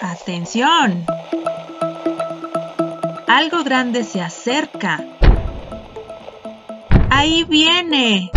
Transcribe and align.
Atención. 0.00 1.04
Algo 3.26 3.64
grande 3.64 4.04
se 4.04 4.20
acerca. 4.20 5.04
Ahí 7.10 7.44
viene. 7.44 8.30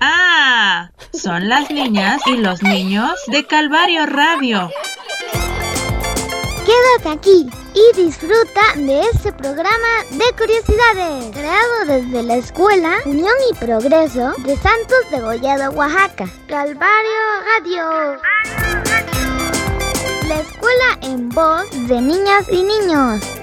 Ah, 0.00 0.90
son 1.12 1.48
las 1.48 1.70
niñas 1.70 2.22
y 2.26 2.36
los 2.36 2.62
niños 2.62 3.14
de 3.26 3.46
Calvario 3.46 4.06
Radio. 4.06 4.70
Quédate 6.64 7.18
aquí 7.18 7.61
y 7.74 7.96
disfruta 7.96 8.60
de 8.76 9.00
este 9.12 9.32
programa 9.32 10.04
de 10.10 10.24
curiosidades, 10.36 11.30
creado 11.32 11.84
desde 11.86 12.22
la 12.22 12.36
Escuela 12.36 12.98
Unión 13.04 13.34
y 13.50 13.54
Progreso 13.54 14.32
de 14.38 14.56
Santos 14.56 15.10
de 15.10 15.20
Gollado, 15.20 15.70
Oaxaca. 15.72 16.28
Calvario 16.48 17.20
Radio. 17.58 18.20
La 20.28 20.40
escuela 20.40 20.98
en 21.02 21.28
voz 21.28 21.70
de 21.88 22.00
niñas 22.00 22.46
y 22.50 22.62
niños. 22.62 23.41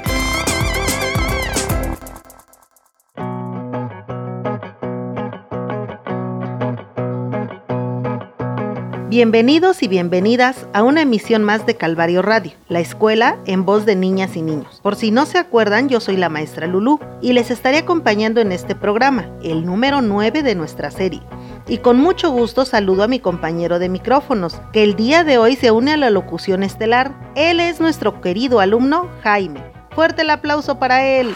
Bienvenidos 9.09 9.81
y 9.81 9.87
bienvenidas 9.87 10.67
a 10.71 10.83
una 10.83 11.01
emisión 11.01 11.43
más 11.43 11.65
de 11.65 11.75
Calvario 11.75 12.21
Radio, 12.21 12.51
la 12.67 12.79
escuela 12.79 13.39
en 13.47 13.65
voz 13.65 13.87
de 13.87 13.95
niñas 13.95 14.35
y 14.35 14.43
niños. 14.43 14.79
Por 14.83 14.95
si 14.95 15.09
no 15.09 15.25
se 15.25 15.39
acuerdan, 15.39 15.89
yo 15.89 15.99
soy 15.99 16.15
la 16.15 16.29
maestra 16.29 16.67
Lulú 16.67 16.99
y 17.19 17.33
les 17.33 17.49
estaré 17.49 17.79
acompañando 17.79 18.39
en 18.39 18.51
este 18.51 18.75
programa, 18.75 19.27
el 19.41 19.65
número 19.65 20.03
9 20.03 20.43
de 20.43 20.53
nuestra 20.53 20.91
serie. 20.91 21.23
Y 21.67 21.79
con 21.79 21.97
mucho 21.97 22.29
gusto 22.29 22.65
saludo 22.65 23.01
a 23.01 23.07
mi 23.07 23.19
compañero 23.19 23.79
de 23.79 23.89
micrófonos, 23.89 24.61
que 24.73 24.83
el 24.83 24.95
día 24.95 25.23
de 25.23 25.39
hoy 25.39 25.55
se 25.55 25.71
une 25.71 25.93
a 25.93 25.97
la 25.97 26.11
locución 26.11 26.61
estelar. 26.61 27.11
Él 27.33 27.59
es 27.59 27.79
nuestro 27.79 28.21
querido 28.21 28.59
alumno 28.59 29.09
Jaime. 29.23 29.63
Fuerte 29.89 30.21
el 30.21 30.29
aplauso 30.29 30.77
para 30.77 31.03
él. 31.03 31.33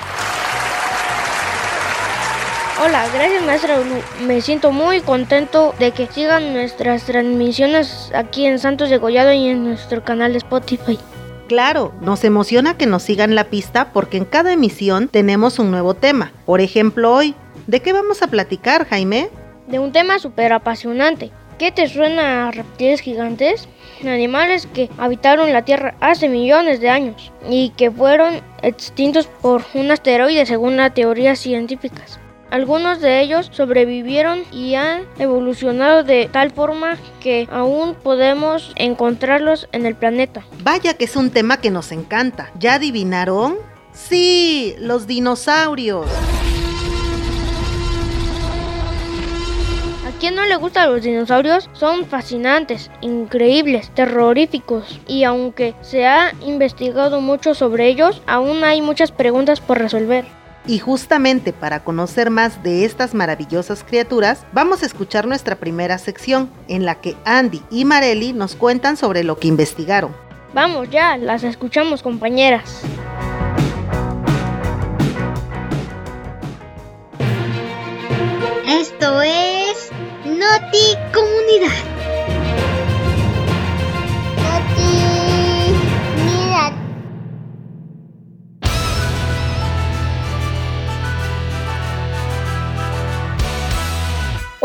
Hola, 2.81 3.07
gracias 3.13 3.45
maestra 3.45 3.77
Me 4.25 4.41
siento 4.41 4.71
muy 4.71 5.01
contento 5.01 5.75
de 5.77 5.91
que 5.91 6.07
sigan 6.07 6.53
nuestras 6.53 7.03
transmisiones 7.03 8.11
aquí 8.15 8.47
en 8.47 8.57
Santos 8.57 8.89
de 8.89 8.97
Gollado 8.97 9.31
y 9.31 9.47
en 9.47 9.63
nuestro 9.63 10.03
canal 10.03 10.31
de 10.31 10.39
Spotify. 10.39 10.97
Claro, 11.47 11.93
nos 12.01 12.23
emociona 12.23 12.75
que 12.75 12.87
nos 12.87 13.03
sigan 13.03 13.35
la 13.35 13.45
pista 13.45 13.93
porque 13.93 14.17
en 14.17 14.25
cada 14.25 14.51
emisión 14.53 15.07
tenemos 15.07 15.59
un 15.59 15.69
nuevo 15.69 15.93
tema. 15.93 16.31
Por 16.45 16.61
ejemplo, 16.61 17.13
hoy, 17.13 17.35
¿de 17.67 17.79
qué 17.79 17.93
vamos 17.93 18.23
a 18.23 18.27
platicar, 18.27 18.87
Jaime? 18.87 19.29
De 19.67 19.77
un 19.77 19.91
tema 19.91 20.17
súper 20.17 20.51
apasionante. 20.51 21.29
¿Qué 21.59 21.71
te 21.71 21.87
suena 21.87 22.47
a 22.47 22.51
reptiles 22.51 23.01
gigantes? 23.01 23.69
Animales 24.03 24.67
que 24.73 24.89
habitaron 24.97 25.53
la 25.53 25.63
Tierra 25.63 25.93
hace 26.01 26.27
millones 26.27 26.81
de 26.81 26.89
años 26.89 27.31
y 27.47 27.69
que 27.77 27.91
fueron 27.91 28.41
extintos 28.63 29.27
por 29.27 29.63
un 29.75 29.91
asteroide 29.91 30.47
según 30.47 30.75
las 30.75 30.93
teorías 30.93 31.39
científicas. 31.39 32.19
Algunos 32.53 33.01
de 33.01 33.19
ellos 33.19 33.49
sobrevivieron 33.51 34.43
y 34.51 34.75
han 34.75 35.05
evolucionado 35.17 36.03
de 36.03 36.29
tal 36.31 36.51
forma 36.51 36.97
que 37.19 37.47
aún 37.51 37.95
podemos 37.95 38.73
encontrarlos 38.75 39.67
en 39.71 39.87
el 39.87 39.95
planeta. 39.95 40.45
Vaya 40.61 40.93
que 40.93 41.05
es 41.05 41.15
un 41.15 41.31
tema 41.31 41.57
que 41.57 41.71
nos 41.71 41.91
encanta. 41.91 42.51
¿Ya 42.59 42.75
adivinaron? 42.75 43.55
Sí, 43.91 44.75
los 44.77 45.07
dinosaurios. 45.07 46.05
¿A 50.07 50.19
quién 50.19 50.35
no 50.35 50.45
le 50.45 50.55
gustan 50.57 50.93
los 50.93 51.01
dinosaurios? 51.01 51.71
Son 51.73 52.05
fascinantes, 52.05 52.91
increíbles, 53.01 53.89
terroríficos. 53.95 54.99
Y 55.07 55.23
aunque 55.23 55.73
se 55.81 56.05
ha 56.05 56.33
investigado 56.45 57.19
mucho 57.19 57.55
sobre 57.55 57.87
ellos, 57.87 58.21
aún 58.27 58.63
hay 58.63 58.83
muchas 58.83 59.11
preguntas 59.11 59.59
por 59.59 59.79
resolver. 59.79 60.42
Y 60.65 60.79
justamente 60.79 61.51
para 61.51 61.83
conocer 61.83 62.29
más 62.29 62.63
de 62.63 62.85
estas 62.85 63.13
maravillosas 63.13 63.83
criaturas, 63.83 64.45
vamos 64.53 64.81
a 64.81 64.85
escuchar 64.85 65.27
nuestra 65.27 65.57
primera 65.57 65.97
sección, 65.97 66.49
en 66.67 66.85
la 66.85 66.95
que 66.95 67.17
Andy 67.25 67.61
y 67.69 67.83
Marely 67.83 68.31
nos 68.31 68.55
cuentan 68.55 68.95
sobre 68.95 69.23
lo 69.23 69.37
que 69.37 69.49
investigaron. 69.49 70.15
Vamos 70.53 70.89
ya, 70.89 71.17
las 71.17 71.43
escuchamos 71.43 72.01
compañeras. 72.01 72.83
Esto 78.65 79.21
es 79.21 79.89
Noti 80.25 80.95
Comunidad. 81.13 81.92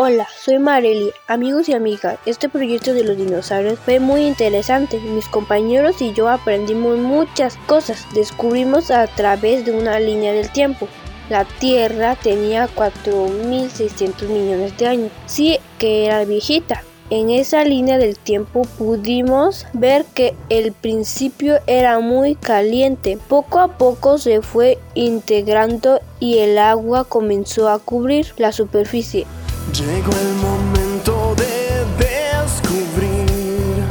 Hola, 0.01 0.29
soy 0.33 0.61
Marely. 0.61 1.11
Amigos 1.27 1.69
y 1.69 1.73
amigas, 1.73 2.21
este 2.25 2.49
proyecto 2.49 2.95
de 2.95 3.03
los 3.03 3.17
dinosaurios 3.17 3.81
fue 3.81 3.99
muy 3.99 4.27
interesante. 4.27 5.01
Mis 5.01 5.27
compañeros 5.27 6.01
y 6.01 6.13
yo 6.13 6.29
aprendimos 6.29 6.99
muchas 6.99 7.57
cosas. 7.67 8.07
Descubrimos 8.15 8.93
a 8.93 9.09
través 9.09 9.67
de 9.67 9.73
una 9.73 9.99
línea 9.99 10.33
del 10.33 10.53
tiempo. 10.53 10.87
La 11.29 11.45
Tierra 11.45 12.15
tenía 12.15 12.69
4.600 12.77 14.29
millones 14.29 14.79
de 14.79 14.87
años. 14.87 15.11
Sí 15.27 15.59
que 15.81 16.07
era 16.07 16.25
viejita. 16.25 16.85
En 17.11 17.31
esa 17.31 17.65
línea 17.65 17.99
del 17.99 18.17
tiempo 18.17 18.63
pudimos 18.79 19.67
ver 19.73 20.05
que 20.15 20.37
el 20.49 20.71
principio 20.71 21.59
era 21.67 21.99
muy 21.99 22.37
caliente. 22.37 23.19
Poco 23.27 23.59
a 23.59 23.77
poco 23.77 24.19
se 24.19 24.43
fue 24.43 24.79
integrando 24.95 25.99
y 26.21 26.39
el 26.39 26.57
agua 26.57 27.03
comenzó 27.03 27.69
a 27.69 27.81
cubrir 27.81 28.33
la 28.37 28.53
superficie. 28.53 29.27
Llegó 29.73 30.11
el 30.13 30.35
momento 30.37 31.35
de 31.37 31.85
descubrir 31.99 33.85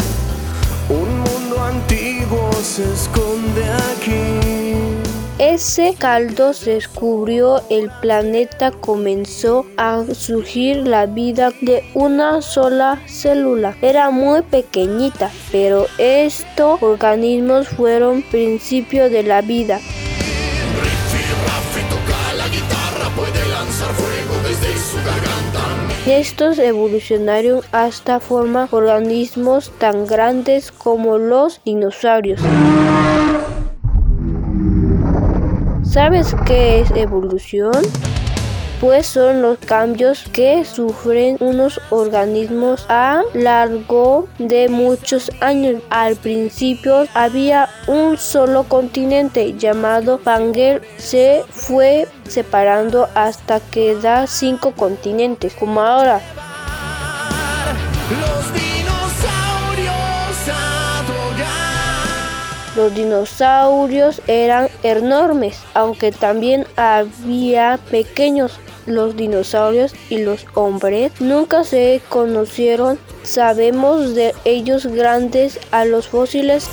un 0.90 1.20
mundo 1.20 1.64
antiguo 1.64 2.52
se 2.54 2.92
esconde 2.92 3.64
aquí. 3.64 4.68
Ese 5.40 5.94
caldo 5.98 6.54
se 6.54 6.72
descubrió, 6.74 7.62
el 7.70 7.92
planeta 8.02 8.72
comenzó 8.72 9.68
a 9.78 10.04
surgir 10.14 10.78
la 10.88 11.06
vida 11.06 11.52
de 11.62 11.84
una 11.94 12.42
sola 12.42 13.00
célula. 13.06 13.78
Era 13.84 14.10
muy 14.10 14.42
pequeñita, 14.42 15.30
pero 15.52 15.86
estos 16.00 16.82
organismos 16.82 17.68
fueron 17.68 18.24
principio 18.24 19.12
de 19.12 19.22
la 19.22 19.42
vida. 19.42 19.80
Estos 26.08 26.58
evolucionaron 26.58 27.60
hasta 27.74 28.22
formar 28.22 28.70
organismos 28.72 29.74
tan 29.78 30.08
grandes 30.08 30.72
como 30.72 31.18
los 31.18 31.62
dinosaurios. 31.66 32.40
¿Sabes 35.84 36.34
qué 36.46 36.80
es 36.80 36.92
evolución? 36.92 37.74
Pues 38.80 39.08
son 39.08 39.42
los 39.42 39.58
cambios 39.58 40.24
que 40.32 40.64
sufren 40.64 41.38
unos 41.40 41.82
organismos 41.90 42.86
a 42.90 43.22
largo 43.34 44.28
de 44.38 44.70
muchos 44.70 45.32
años. 45.42 45.82
Al 45.90 46.16
principio 46.16 47.08
había 47.14 47.70
un 47.88 48.18
solo 48.18 48.64
continente 48.66 49.56
llamado 49.58 50.20
Pangea, 50.20 50.82
se 50.98 51.44
fue 51.50 52.08
separando 52.28 53.10
hasta 53.16 53.60
que 53.60 53.96
da 53.96 54.28
cinco 54.28 54.74
continentes, 54.74 55.54
como 55.56 55.82
ahora. 55.82 56.22
Los 62.76 62.94
dinosaurios 62.94 64.22
eran 64.28 64.70
enormes, 64.84 65.60
aunque 65.74 66.12
también 66.12 66.68
había 66.76 67.80
pequeños 67.90 68.60
los 68.88 69.16
dinosaurios 69.16 69.94
y 70.10 70.20
los 70.20 70.46
hombres 70.56 71.12
nunca 71.22 71.64
se 71.64 72.02
conocieron. 72.10 72.98
Sabemos 73.24 74.16
de 74.16 74.34
ellos 74.46 74.88
grandes 74.88 75.60
a 75.72 75.86
los 75.86 76.08
fósiles. 76.08 76.68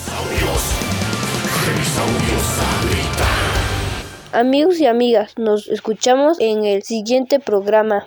Amigos 4.33 4.81
y 4.81 4.87
amigas, 4.87 5.35
nos 5.37 5.69
escuchamos 5.69 6.39
en 6.41 6.65
el 6.65 6.83
siguiente 6.83 7.39
programa. 7.39 8.07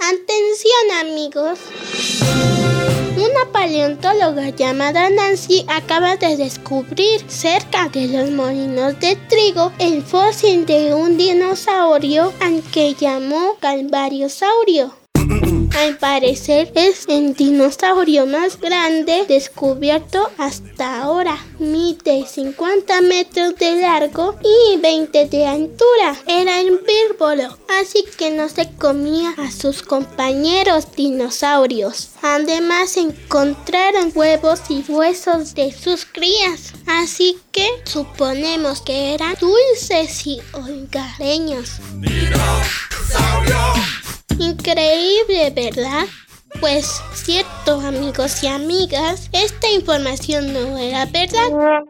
Atención 0.00 1.08
amigos. 1.08 2.59
Paleontóloga 3.52 4.50
llamada 4.50 5.10
Nancy 5.10 5.64
acaba 5.68 6.16
de 6.16 6.36
descubrir 6.36 7.20
cerca 7.28 7.88
de 7.88 8.08
los 8.08 8.30
molinos 8.30 8.98
de 9.00 9.16
trigo 9.28 9.72
el 9.78 10.02
fósil 10.02 10.66
de 10.66 10.94
un 10.94 11.16
dinosaurio 11.16 12.32
al 12.40 12.62
que 12.62 12.94
llamó 12.94 13.56
Calvariosaurio. 13.60 14.94
Al 15.76 15.96
parecer 15.98 16.72
es 16.74 17.04
el 17.08 17.34
dinosaurio 17.34 18.26
más 18.26 18.60
grande 18.60 19.24
descubierto 19.26 20.30
hasta 20.36 21.02
ahora. 21.02 21.38
Mide 21.58 22.26
50 22.26 23.00
metros 23.02 23.56
de 23.56 23.80
largo 23.80 24.36
y 24.42 24.76
20 24.78 25.26
de 25.26 25.46
altura. 25.46 26.16
Era 26.26 26.60
herbívoro, 26.60 27.56
así 27.80 28.04
que 28.18 28.30
no 28.30 28.48
se 28.48 28.70
comía 28.72 29.34
a 29.38 29.50
sus 29.50 29.82
compañeros 29.82 30.88
dinosaurios. 30.96 32.10
Además 32.22 32.96
encontraron 32.96 34.12
huevos 34.14 34.60
y 34.68 34.84
huesos 34.88 35.54
de 35.54 35.72
sus 35.72 36.04
crías, 36.04 36.72
así 36.86 37.38
que 37.52 37.66
suponemos 37.84 38.80
que 38.80 39.14
eran 39.14 39.34
dulces 39.40 40.26
y 40.26 40.40
hogareños. 40.52 41.80
Increíble, 44.40 45.50
¿verdad? 45.54 46.06
Pues 46.60 47.00
cierto, 47.14 47.80
amigos 47.80 48.42
y 48.42 48.48
amigas, 48.48 49.28
esta 49.32 49.68
información 49.70 50.52
no 50.52 50.78
era 50.78 51.04
verdad. 51.06 51.86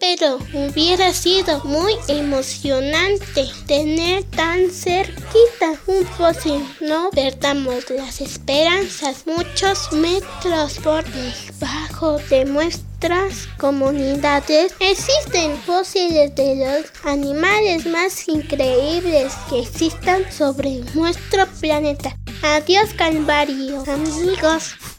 Pero 0.00 0.38
hubiera 0.54 1.12
sido 1.12 1.58
muy 1.64 1.92
emocionante 2.06 3.46
tener 3.66 4.22
tan 4.24 4.70
cerquita 4.70 5.72
un 5.86 6.06
fósil. 6.06 6.64
No 6.80 7.10
perdamos 7.10 7.90
las 7.90 8.20
esperanzas. 8.20 9.26
Muchos 9.26 9.92
metros 9.92 10.78
por 10.84 11.04
debajo 11.04 12.18
de 12.30 12.44
nuestras 12.44 13.48
comunidades 13.58 14.74
existen 14.78 15.56
fósiles 15.58 16.34
de 16.36 16.56
los 16.56 17.04
animales 17.04 17.86
más 17.86 18.28
increíbles 18.28 19.32
que 19.50 19.60
existan 19.60 20.30
sobre 20.30 20.80
nuestro 20.94 21.46
planeta. 21.60 22.14
Adiós 22.42 22.94
Calvario, 22.96 23.82
amigos. 23.88 24.97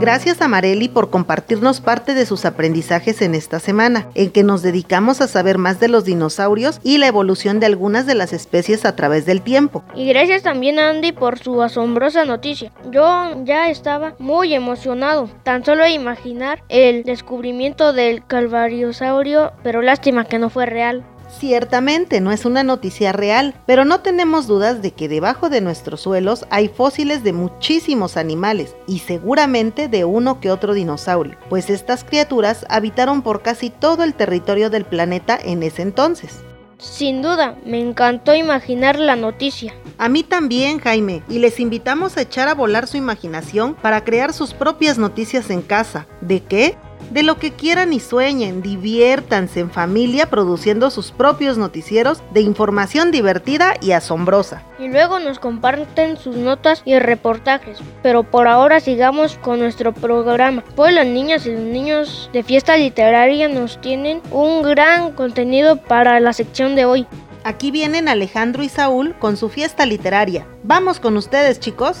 Gracias 0.00 0.42
a 0.42 0.48
Mareli 0.48 0.88
por 0.88 1.08
compartirnos 1.08 1.80
parte 1.80 2.14
de 2.14 2.26
sus 2.26 2.44
aprendizajes 2.44 3.22
en 3.22 3.34
esta 3.34 3.60
semana, 3.60 4.08
en 4.14 4.30
que 4.30 4.42
nos 4.42 4.60
dedicamos 4.60 5.20
a 5.20 5.28
saber 5.28 5.56
más 5.56 5.80
de 5.80 5.88
los 5.88 6.04
dinosaurios 6.04 6.80
y 6.82 6.98
la 6.98 7.06
evolución 7.06 7.60
de 7.60 7.66
algunas 7.66 8.04
de 8.04 8.14
las 8.14 8.32
especies 8.32 8.84
a 8.84 8.96
través 8.96 9.24
del 9.24 9.40
tiempo. 9.40 9.84
Y 9.94 10.06
gracias 10.08 10.42
también 10.42 10.78
a 10.78 10.90
Andy 10.90 11.12
por 11.12 11.38
su 11.38 11.62
asombrosa 11.62 12.24
noticia. 12.24 12.72
Yo 12.90 13.44
ya 13.44 13.70
estaba 13.70 14.14
muy 14.18 14.52
emocionado, 14.52 15.30
tan 15.42 15.64
solo 15.64 15.86
imaginar 15.86 16.62
el 16.68 17.04
descubrimiento 17.04 17.92
del 17.92 18.26
calvariosaurio, 18.26 19.52
pero 19.62 19.80
lástima 19.80 20.24
que 20.24 20.38
no 20.38 20.50
fue 20.50 20.66
real. 20.66 21.04
Ciertamente 21.38 22.20
no 22.20 22.32
es 22.32 22.44
una 22.44 22.62
noticia 22.62 23.12
real, 23.12 23.54
pero 23.66 23.84
no 23.84 24.00
tenemos 24.00 24.46
dudas 24.46 24.82
de 24.82 24.92
que 24.92 25.08
debajo 25.08 25.50
de 25.50 25.60
nuestros 25.60 26.00
suelos 26.00 26.46
hay 26.50 26.68
fósiles 26.68 27.24
de 27.24 27.32
muchísimos 27.32 28.16
animales 28.16 28.76
y 28.86 29.00
seguramente 29.00 29.88
de 29.88 30.04
uno 30.04 30.40
que 30.40 30.50
otro 30.50 30.74
dinosaurio, 30.74 31.36
pues 31.48 31.70
estas 31.70 32.04
criaturas 32.04 32.64
habitaron 32.68 33.22
por 33.22 33.42
casi 33.42 33.70
todo 33.70 34.04
el 34.04 34.14
territorio 34.14 34.70
del 34.70 34.84
planeta 34.84 35.38
en 35.42 35.62
ese 35.62 35.82
entonces. 35.82 36.44
Sin 36.78 37.22
duda, 37.22 37.56
me 37.64 37.80
encantó 37.80 38.34
imaginar 38.34 38.98
la 38.98 39.16
noticia. 39.16 39.74
A 39.96 40.08
mí 40.08 40.22
también, 40.22 40.80
Jaime, 40.80 41.22
y 41.28 41.38
les 41.38 41.58
invitamos 41.60 42.16
a 42.16 42.22
echar 42.22 42.48
a 42.48 42.54
volar 42.54 42.86
su 42.86 42.96
imaginación 42.96 43.74
para 43.74 44.04
crear 44.04 44.32
sus 44.32 44.52
propias 44.54 44.98
noticias 44.98 45.50
en 45.50 45.62
casa. 45.62 46.06
¿De 46.20 46.40
qué? 46.40 46.76
De 47.10 47.22
lo 47.22 47.38
que 47.38 47.52
quieran 47.52 47.92
y 47.92 48.00
sueñen, 48.00 48.62
diviértanse 48.62 49.60
en 49.60 49.70
familia 49.70 50.30
produciendo 50.30 50.90
sus 50.90 51.12
propios 51.12 51.58
noticieros 51.58 52.22
de 52.32 52.40
información 52.40 53.10
divertida 53.10 53.74
y 53.80 53.92
asombrosa. 53.92 54.62
Y 54.78 54.88
luego 54.88 55.18
nos 55.18 55.38
comparten 55.38 56.16
sus 56.16 56.36
notas 56.36 56.82
y 56.84 56.98
reportajes. 56.98 57.78
Pero 58.02 58.24
por 58.24 58.48
ahora 58.48 58.80
sigamos 58.80 59.36
con 59.38 59.60
nuestro 59.60 59.92
programa. 59.92 60.64
Pues 60.74 60.94
las 60.94 61.06
niñas 61.06 61.46
y 61.46 61.52
los 61.52 61.60
niños 61.60 62.30
de 62.32 62.42
fiesta 62.42 62.76
literaria 62.76 63.48
nos 63.48 63.80
tienen 63.80 64.20
un 64.30 64.62
gran 64.62 65.12
contenido 65.12 65.76
para 65.76 66.20
la 66.20 66.32
sección 66.32 66.74
de 66.74 66.84
hoy. 66.84 67.06
Aquí 67.44 67.70
vienen 67.70 68.08
Alejandro 68.08 68.62
y 68.62 68.68
Saúl 68.68 69.14
con 69.18 69.36
su 69.36 69.50
fiesta 69.50 69.84
literaria. 69.84 70.46
Vamos 70.62 70.98
con 70.98 71.16
ustedes, 71.16 71.60
chicos. 71.60 71.98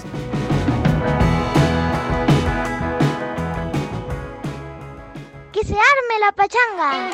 Se 5.66 5.72
arme 5.72 6.20
la 6.20 6.32
pachanga. 6.32 7.10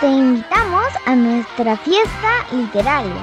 Te 0.00 0.06
invitamos 0.08 0.88
a 1.06 1.14
nuestra 1.14 1.76
fiesta 1.76 2.46
literaria. 2.50 3.22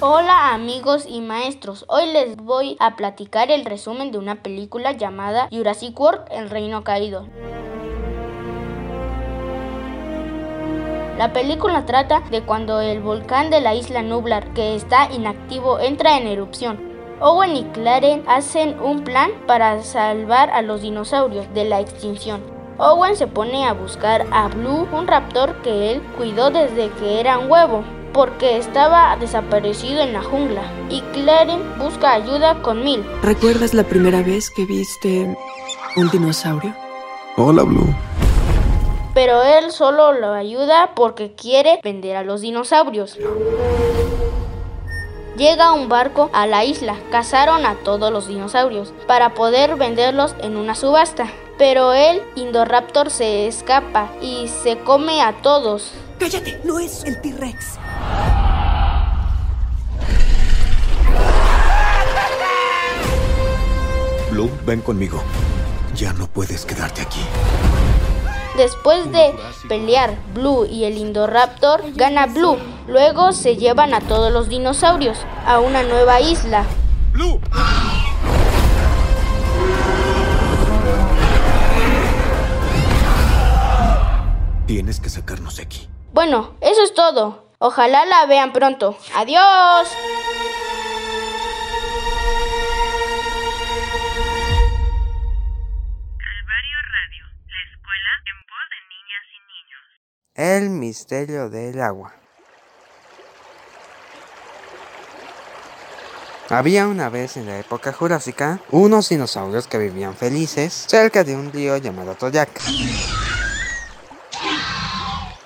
Hola 0.00 0.52
amigos 0.52 1.04
y 1.08 1.20
maestros, 1.20 1.84
hoy 1.86 2.06
les 2.12 2.36
voy 2.36 2.76
a 2.80 2.96
platicar 2.96 3.52
el 3.52 3.64
resumen 3.64 4.10
de 4.10 4.18
una 4.18 4.42
película 4.42 4.90
llamada 4.90 5.48
Jurassic 5.52 5.98
World, 6.00 6.22
El 6.32 6.50
Reino 6.50 6.82
Caído. 6.82 7.28
La 11.18 11.32
película 11.32 11.86
trata 11.86 12.18
de 12.32 12.42
cuando 12.42 12.80
el 12.80 13.00
volcán 13.00 13.50
de 13.50 13.60
la 13.60 13.76
isla 13.76 14.02
Nublar, 14.02 14.52
que 14.54 14.74
está 14.74 15.08
inactivo, 15.12 15.78
entra 15.78 16.18
en 16.18 16.26
erupción. 16.26 16.91
Owen 17.24 17.56
y 17.56 17.62
Claren 17.66 18.24
hacen 18.26 18.80
un 18.80 19.04
plan 19.04 19.30
para 19.46 19.80
salvar 19.84 20.50
a 20.50 20.60
los 20.60 20.82
dinosaurios 20.82 21.46
de 21.54 21.64
la 21.64 21.80
extinción. 21.80 22.42
Owen 22.78 23.14
se 23.14 23.28
pone 23.28 23.64
a 23.64 23.72
buscar 23.74 24.26
a 24.32 24.48
Blue, 24.48 24.88
un 24.92 25.06
raptor 25.06 25.54
que 25.62 25.92
él 25.92 26.02
cuidó 26.16 26.50
desde 26.50 26.90
que 26.98 27.20
era 27.20 27.38
un 27.38 27.48
huevo, 27.48 27.84
porque 28.12 28.56
estaba 28.56 29.16
desaparecido 29.18 30.00
en 30.00 30.12
la 30.12 30.22
jungla. 30.24 30.62
Y 30.90 31.00
Claren 31.12 31.60
busca 31.78 32.12
ayuda 32.12 32.60
con 32.60 32.82
Mil. 32.82 33.04
¿Recuerdas 33.22 33.72
la 33.72 33.84
primera 33.84 34.20
vez 34.22 34.50
que 34.50 34.64
viste 34.64 35.36
un 35.96 36.10
dinosaurio? 36.10 36.74
Hola, 37.36 37.62
Blue. 37.62 37.94
Pero 39.14 39.44
él 39.44 39.70
solo 39.70 40.12
lo 40.12 40.32
ayuda 40.32 40.90
porque 40.96 41.34
quiere 41.34 41.78
vender 41.84 42.16
a 42.16 42.24
los 42.24 42.40
dinosaurios. 42.40 43.16
Llega 45.42 45.72
un 45.72 45.88
barco 45.88 46.30
a 46.32 46.46
la 46.46 46.64
isla, 46.64 46.94
cazaron 47.10 47.66
a 47.66 47.74
todos 47.74 48.12
los 48.12 48.28
dinosaurios 48.28 48.94
para 49.08 49.34
poder 49.34 49.74
venderlos 49.74 50.36
en 50.40 50.56
una 50.56 50.76
subasta. 50.76 51.26
Pero 51.58 51.92
el 51.92 52.22
Indoraptor 52.36 53.10
se 53.10 53.48
escapa 53.48 54.12
y 54.20 54.46
se 54.46 54.78
come 54.78 55.20
a 55.20 55.42
todos. 55.42 55.94
¡Cállate! 56.20 56.60
¡No 56.62 56.78
es 56.78 57.02
el 57.02 57.20
T-Rex! 57.20 57.76
Blue, 64.30 64.48
ven 64.64 64.80
conmigo. 64.80 65.20
Ya 65.96 66.12
no 66.12 66.28
puedes 66.28 66.64
quedarte 66.64 67.02
aquí. 67.02 67.20
Después 68.56 69.10
de 69.10 69.34
pelear 69.66 70.18
Blue 70.34 70.66
y 70.66 70.84
el 70.84 70.98
Indoraptor, 70.98 71.82
gana 71.94 72.26
Blue. 72.26 72.58
Luego 72.86 73.32
se 73.32 73.56
llevan 73.56 73.94
a 73.94 74.00
todos 74.00 74.30
los 74.30 74.48
dinosaurios 74.48 75.18
a 75.46 75.58
una 75.58 75.82
nueva 75.82 76.20
isla. 76.20 76.66
¡Blue! 77.12 77.40
Tienes 84.66 85.00
que 85.00 85.08
sacarnos 85.08 85.56
de 85.56 85.62
aquí. 85.62 85.88
Bueno, 86.12 86.52
eso 86.60 86.82
es 86.82 86.92
todo. 86.92 87.44
Ojalá 87.58 88.04
la 88.04 88.26
vean 88.26 88.52
pronto. 88.52 88.96
¡Adiós! 89.14 89.88
El 100.34 100.70
misterio 100.70 101.50
del 101.50 101.82
agua. 101.82 102.14
Había 106.48 106.86
una 106.86 107.10
vez 107.10 107.36
en 107.36 107.44
la 107.44 107.58
época 107.58 107.92
jurásica 107.92 108.58
unos 108.70 109.10
dinosaurios 109.10 109.66
que 109.66 109.76
vivían 109.76 110.16
felices 110.16 110.86
cerca 110.88 111.22
de 111.22 111.36
un 111.36 111.52
río 111.52 111.76
llamado 111.76 112.14
Toyac. 112.14 112.48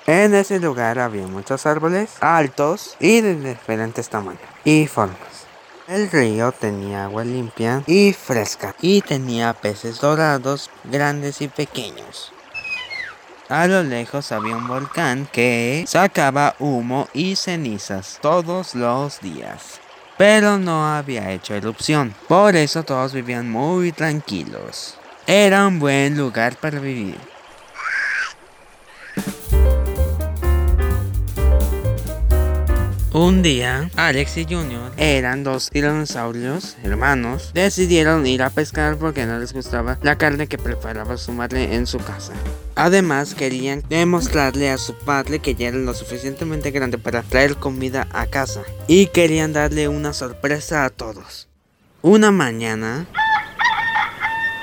En 0.05 0.33
ese 0.33 0.57
lugar 0.57 0.99
había 0.99 1.27
muchos 1.27 1.65
árboles 1.65 2.11
altos 2.21 2.95
y 3.01 3.19
de 3.19 3.35
diferentes 3.35 4.07
tamaños 4.07 4.41
y 4.63 4.87
formas. 4.87 5.17
El 5.89 6.09
río 6.09 6.53
tenía 6.53 7.03
agua 7.03 7.25
limpia 7.25 7.83
y 7.87 8.13
fresca 8.13 8.73
y 8.79 9.01
tenía 9.01 9.51
peces 9.51 9.99
dorados 9.99 10.69
grandes 10.85 11.41
y 11.41 11.49
pequeños. 11.49 12.31
A 13.49 13.65
lo 13.65 13.81
lejos 13.81 14.33
había 14.33 14.57
un 14.57 14.67
volcán 14.67 15.25
que 15.31 15.85
sacaba 15.87 16.55
humo 16.59 17.07
y 17.13 17.37
cenizas 17.37 18.19
todos 18.21 18.75
los 18.75 19.21
días. 19.21 19.79
Pero 20.17 20.57
no 20.57 20.85
había 20.85 21.31
hecho 21.31 21.55
erupción. 21.55 22.13
Por 22.27 22.57
eso 22.57 22.83
todos 22.83 23.13
vivían 23.13 23.49
muy 23.49 23.93
tranquilos. 23.93 24.95
Era 25.27 25.65
un 25.65 25.79
buen 25.79 26.17
lugar 26.17 26.57
para 26.57 26.79
vivir. 26.79 27.17
Un 33.17 33.41
día, 33.41 33.89
Alex 33.95 34.37
y 34.37 34.43
Junior 34.43 34.91
eran 34.95 35.43
dos 35.43 35.71
dinosaurios 35.71 36.77
hermanos. 36.83 37.49
Decidieron 37.51 38.27
ir 38.27 38.43
a 38.43 38.51
pescar 38.51 38.95
porque 38.97 39.25
no 39.25 39.39
les 39.39 39.53
gustaba 39.53 39.97
la 40.03 40.19
carne 40.19 40.45
que 40.45 40.59
preparaba 40.59 41.17
su 41.17 41.31
madre 41.31 41.73
en 41.73 41.87
su 41.87 41.97
casa. 41.97 42.33
Además, 42.75 43.33
querían 43.33 43.83
demostrarle 43.89 44.69
a 44.69 44.77
su 44.77 44.93
padre 44.93 45.39
que 45.39 45.55
ya 45.55 45.69
era 45.69 45.79
lo 45.79 45.95
suficientemente 45.95 46.69
grande 46.69 46.99
para 46.99 47.23
traer 47.23 47.55
comida 47.55 48.07
a 48.11 48.27
casa. 48.27 48.61
Y 48.87 49.07
querían 49.07 49.51
darle 49.51 49.87
una 49.87 50.13
sorpresa 50.13 50.85
a 50.85 50.91
todos. 50.91 51.47
Una 52.03 52.29
mañana, 52.29 53.07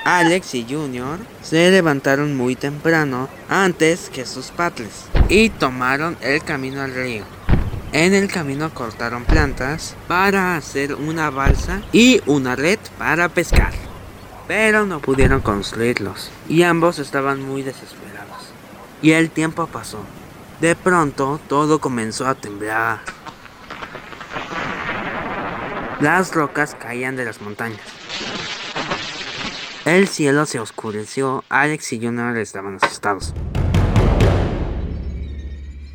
Alex 0.05 0.55
y 0.55 0.63
Junior 0.63 1.19
se 1.41 1.71
levantaron 1.71 2.37
muy 2.37 2.55
temprano 2.55 3.27
antes 3.49 4.09
que 4.09 4.25
sus 4.25 4.45
padres 4.51 5.07
y 5.27 5.49
tomaron 5.49 6.15
el 6.21 6.41
camino 6.41 6.81
al 6.81 6.95
río. 6.95 7.34
En 7.95 8.13
el 8.13 8.29
camino 8.29 8.73
cortaron 8.73 9.23
plantas 9.23 9.95
para 10.09 10.57
hacer 10.57 10.95
una 10.95 11.29
balsa 11.29 11.81
y 11.93 12.21
una 12.25 12.57
red 12.57 12.77
para 12.97 13.29
pescar. 13.29 13.71
Pero 14.49 14.85
no 14.85 14.99
pudieron 14.99 15.39
construirlos 15.39 16.29
y 16.49 16.63
ambos 16.63 16.99
estaban 16.99 17.41
muy 17.41 17.63
desesperados. 17.63 18.49
Y 19.01 19.11
el 19.11 19.31
tiempo 19.31 19.67
pasó. 19.67 19.99
De 20.59 20.75
pronto 20.75 21.39
todo 21.47 21.79
comenzó 21.79 22.27
a 22.27 22.35
temblar. 22.35 22.99
Las 26.01 26.35
rocas 26.35 26.75
caían 26.75 27.15
de 27.15 27.23
las 27.23 27.39
montañas. 27.39 27.79
El 29.85 30.09
cielo 30.09 30.45
se 30.45 30.59
oscureció. 30.59 31.45
Alex 31.47 31.93
y 31.93 32.05
Junior 32.05 32.35
estaban 32.35 32.77
asustados. 32.81 33.33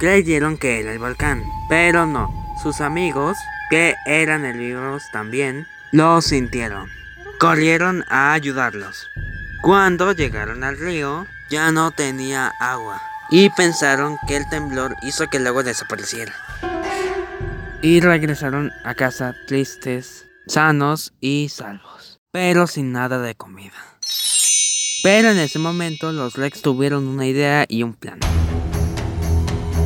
Creyeron 0.01 0.57
que 0.57 0.81
era 0.81 0.93
el 0.93 0.99
volcán, 0.99 1.45
pero 1.69 2.07
no. 2.07 2.33
Sus 2.63 2.81
amigos, 2.81 3.37
que 3.69 3.97
eran 4.07 4.47
herbívoros 4.47 5.03
también, 5.13 5.67
lo 5.93 6.23
sintieron. 6.23 6.89
Corrieron 7.39 8.07
a 8.09 8.33
ayudarlos. 8.33 9.11
Cuando 9.61 10.13
llegaron 10.13 10.65
al 10.65 10.79
río, 10.79 11.27
ya 11.51 11.71
no 11.71 11.91
tenía 11.91 12.51
agua 12.61 13.03
y 13.31 13.51
pensaron 13.51 14.17
que 14.27 14.39
el 14.39 14.49
temblor 14.49 14.97
hizo 15.03 15.29
que 15.29 15.37
el 15.37 15.47
agua 15.47 15.65
desapareciera. 15.65 16.33
Y 17.83 18.01
regresaron 18.01 18.73
a 18.85 18.95
casa 18.95 19.35
tristes, 19.47 20.25
sanos 20.47 21.13
y 21.21 21.51
salvos, 21.51 22.21
pero 22.31 22.67
sin 22.67 22.93
nada 22.93 23.19
de 23.19 23.35
comida. 23.35 23.77
Pero 25.03 25.31
en 25.31 25.39
ese 25.39 25.59
momento 25.59 26.11
los 26.11 26.37
Rex 26.37 26.63
tuvieron 26.63 27.07
una 27.07 27.27
idea 27.27 27.67
y 27.69 27.83
un 27.83 27.93
plan. 27.93 28.19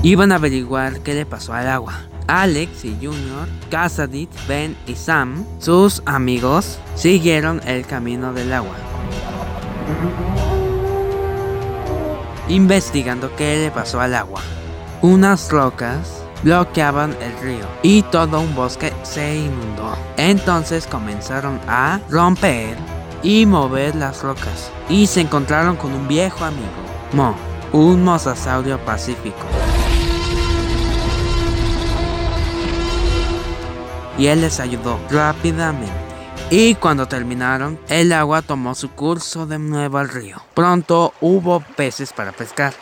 Iban 0.05 0.33
a 0.33 0.35
averiguar 0.35 1.01
qué 1.01 1.15
le 1.15 1.25
pasó 1.25 1.55
al 1.55 1.67
agua. 1.67 1.95
Alex 2.27 2.85
y 2.85 2.95
Junior, 3.01 3.49
Casadit, 3.71 4.29
Ben 4.47 4.77
y 4.87 4.97
Sam, 4.97 5.47
sus 5.59 6.03
amigos, 6.05 6.79
siguieron 6.95 7.63
el 7.65 7.87
camino 7.87 8.35
del 8.35 8.53
agua. 8.53 8.75
Investigando 12.49 13.35
qué 13.35 13.57
le 13.57 13.71
pasó 13.71 13.99
al 13.99 14.15
agua. 14.15 14.43
Unas 15.01 15.51
rocas 15.51 16.23
bloqueaban 16.43 17.17
el 17.23 17.39
río 17.39 17.67
y 17.83 18.03
todo 18.03 18.41
un 18.41 18.55
bosque 18.55 18.93
se 19.05 19.39
inundó. 19.39 19.97
Entonces 20.19 20.87
comenzaron 20.87 21.59
a 21.67 21.99
romper 22.11 22.77
y 23.23 23.47
mover 23.47 23.97
las 23.97 24.23
rocas 24.23 24.71
y 24.91 25.07
se 25.07 25.23
encontraron 25.23 25.77
con 25.77 25.95
un 25.95 26.07
viejo 26.07 26.45
amigo, 26.45 26.69
Mo, 27.15 27.35
un 27.73 28.05
mosasaurio 28.05 28.79
pacífico. 28.85 29.47
Y 34.19 34.27
él 34.27 34.41
les 34.41 34.61
ayudó 34.61 34.99
rápidamente. 35.11 35.93
Y 36.51 36.75
cuando 36.75 37.07
terminaron, 37.07 37.79
el 37.89 38.13
agua 38.13 38.43
tomó 38.43 38.75
su 38.75 38.91
curso 38.91 39.47
de 39.47 39.59
nuevo 39.59 39.99
al 39.99 40.09
río. 40.09 40.43
Pronto 40.55 41.15
hubo 41.21 41.61
peces 41.61 42.13
para 42.13 42.33
pescar. 42.33 42.75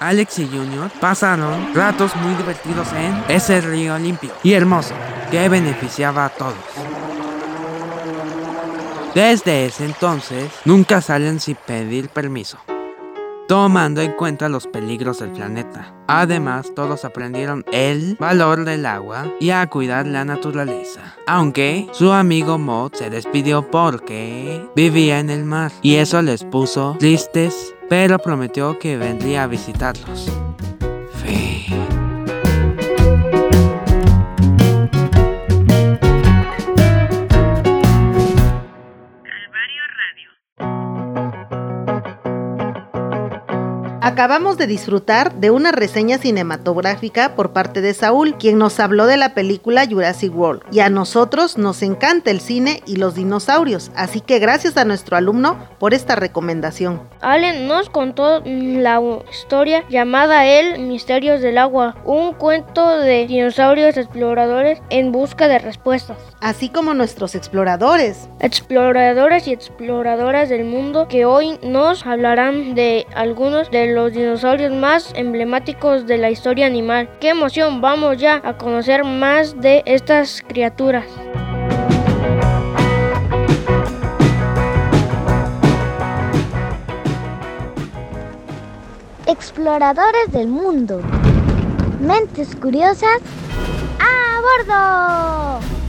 Alex 0.00 0.40
y 0.40 0.46
Junior 0.46 0.90
pasaron 1.00 1.74
ratos 1.74 2.16
muy 2.16 2.34
divertidos 2.34 2.88
en 2.92 3.24
ese 3.28 3.60
río 3.60 3.96
limpio 3.98 4.32
y 4.42 4.54
hermoso 4.54 4.94
que 5.30 5.48
beneficiaba 5.48 6.24
a 6.24 6.28
todos. 6.30 6.54
Desde 9.14 9.66
ese 9.66 9.84
entonces, 9.84 10.50
nunca 10.64 11.00
salen 11.00 11.38
sin 11.38 11.54
pedir 11.54 12.08
permiso 12.08 12.58
tomando 13.48 14.00
en 14.00 14.12
cuenta 14.12 14.48
los 14.48 14.66
peligros 14.66 15.18
del 15.18 15.30
planeta. 15.30 15.94
Además, 16.06 16.72
todos 16.74 17.04
aprendieron 17.04 17.64
el 17.72 18.16
valor 18.16 18.64
del 18.64 18.86
agua 18.86 19.26
y 19.40 19.50
a 19.50 19.66
cuidar 19.68 20.06
la 20.06 20.24
naturaleza. 20.24 21.16
Aunque 21.26 21.88
su 21.92 22.12
amigo 22.12 22.58
Mod 22.58 22.92
se 22.94 23.10
despidió 23.10 23.70
porque 23.70 24.66
vivía 24.76 25.18
en 25.18 25.30
el 25.30 25.44
mar 25.44 25.72
y 25.82 25.96
eso 25.96 26.22
les 26.22 26.44
puso 26.44 26.96
tristes, 26.98 27.74
pero 27.88 28.18
prometió 28.18 28.78
que 28.78 28.96
vendría 28.96 29.44
a 29.44 29.46
visitarlos. 29.46 30.30
Acabamos 44.12 44.58
de 44.58 44.66
disfrutar 44.66 45.36
de 45.36 45.50
una 45.50 45.72
reseña 45.72 46.18
cinematográfica 46.18 47.34
por 47.34 47.54
parte 47.54 47.80
de 47.80 47.94
Saúl, 47.94 48.36
quien 48.36 48.58
nos 48.58 48.78
habló 48.78 49.06
de 49.06 49.16
la 49.16 49.32
película 49.32 49.86
Jurassic 49.86 50.36
World. 50.36 50.64
Y 50.70 50.80
a 50.80 50.90
nosotros 50.90 51.56
nos 51.56 51.80
encanta 51.82 52.30
el 52.30 52.42
cine 52.42 52.82
y 52.84 52.96
los 52.96 53.14
dinosaurios, 53.14 53.90
así 53.96 54.20
que 54.20 54.38
gracias 54.38 54.76
a 54.76 54.84
nuestro 54.84 55.16
alumno 55.16 55.56
por 55.78 55.94
esta 55.94 56.14
recomendación. 56.14 57.00
Allen 57.22 57.66
nos 57.66 57.88
contó 57.88 58.42
la 58.44 59.00
historia 59.30 59.82
llamada 59.88 60.44
El 60.44 60.80
Misterios 60.80 61.40
del 61.40 61.56
Agua, 61.56 61.96
un 62.04 62.34
cuento 62.34 62.98
de 62.98 63.26
dinosaurios 63.26 63.96
exploradores 63.96 64.82
en 64.90 65.10
busca 65.10 65.48
de 65.48 65.58
respuestas. 65.58 66.18
Así 66.42 66.68
como 66.68 66.92
nuestros 66.92 67.34
exploradores. 67.34 68.28
Exploradores 68.40 69.48
y 69.48 69.52
exploradoras 69.52 70.50
del 70.50 70.66
mundo 70.66 71.08
que 71.08 71.24
hoy 71.24 71.58
nos 71.62 72.04
hablarán 72.04 72.74
de 72.74 73.06
algunos 73.14 73.70
de 73.70 73.94
los 73.94 74.01
dinosaurios 74.10 74.72
más 74.72 75.12
emblemáticos 75.14 76.06
de 76.06 76.18
la 76.18 76.30
historia 76.30 76.66
animal. 76.66 77.08
¡Qué 77.20 77.28
emoción! 77.28 77.80
Vamos 77.80 78.18
ya 78.18 78.40
a 78.42 78.56
conocer 78.56 79.04
más 79.04 79.60
de 79.60 79.82
estas 79.86 80.42
criaturas. 80.46 81.04
Exploradores 89.26 90.32
del 90.32 90.48
mundo. 90.48 91.00
Mentes 92.00 92.56
curiosas. 92.56 93.20
¡A 94.00 94.40
bordo! 94.40 95.81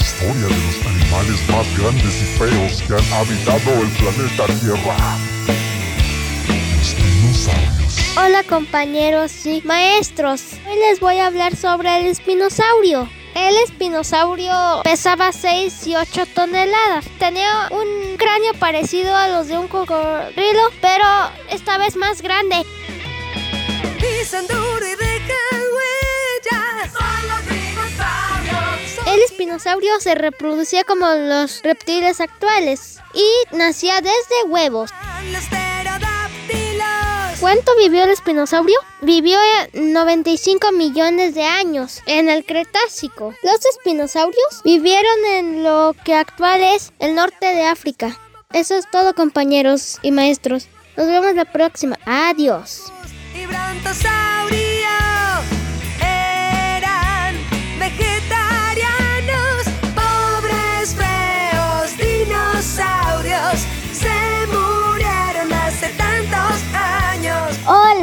Historia 0.00 0.46
de 0.46 0.56
los 0.56 0.86
animales 0.86 1.48
más 1.48 1.78
grandes 1.78 2.22
y 2.22 2.26
feos 2.38 2.82
que 2.82 2.94
han 2.94 3.12
habitado 3.12 3.82
el 3.82 3.88
planeta 3.90 4.46
Tierra. 4.60 4.96
Los 6.48 6.96
dinosaurios. 6.96 8.16
Hola 8.16 8.42
compañeros 8.44 9.46
y 9.46 9.62
maestros. 9.62 10.42
Hoy 10.68 10.76
les 10.76 11.00
voy 11.00 11.18
a 11.18 11.26
hablar 11.26 11.56
sobre 11.56 12.00
el 12.00 12.06
espinosaurio. 12.06 13.08
El 13.34 13.56
espinosaurio 13.64 14.82
pesaba 14.82 15.32
6 15.32 15.86
y 15.86 15.96
8 15.96 16.26
toneladas. 16.34 17.06
Tenía 17.18 17.68
un 17.70 18.16
cráneo 18.16 18.54
parecido 18.54 19.14
a 19.14 19.28
los 19.28 19.48
de 19.48 19.58
un 19.58 19.68
cocodrilo, 19.68 20.62
pero 20.80 21.04
esta 21.50 21.78
vez 21.78 21.96
más 21.96 22.22
grande. 22.22 22.64
El 29.20 29.26
espinosaurio 29.26 30.00
se 30.00 30.14
reproducía 30.14 30.82
como 30.84 31.06
los 31.06 31.62
reptiles 31.62 32.22
actuales 32.22 32.96
y 33.12 33.54
nacía 33.54 33.96
desde 33.96 34.48
huevos. 34.48 34.90
¿Cuánto 37.38 37.76
vivió 37.76 38.04
el 38.04 38.10
espinosaurio? 38.10 38.78
Vivió 39.02 39.38
95 39.74 40.72
millones 40.72 41.34
de 41.34 41.44
años 41.44 42.00
en 42.06 42.30
el 42.30 42.46
Cretácico. 42.46 43.34
Los 43.42 43.66
espinosaurios 43.66 44.62
vivieron 44.64 45.26
en 45.32 45.64
lo 45.64 45.94
que 46.02 46.14
actual 46.14 46.62
es 46.62 46.90
el 46.98 47.14
norte 47.14 47.54
de 47.54 47.64
África. 47.64 48.18
Eso 48.54 48.74
es 48.74 48.90
todo 48.90 49.14
compañeros 49.14 49.98
y 50.00 50.12
maestros. 50.12 50.66
Nos 50.96 51.08
vemos 51.08 51.34
la 51.34 51.44
próxima. 51.44 51.98
Adiós. 52.06 52.90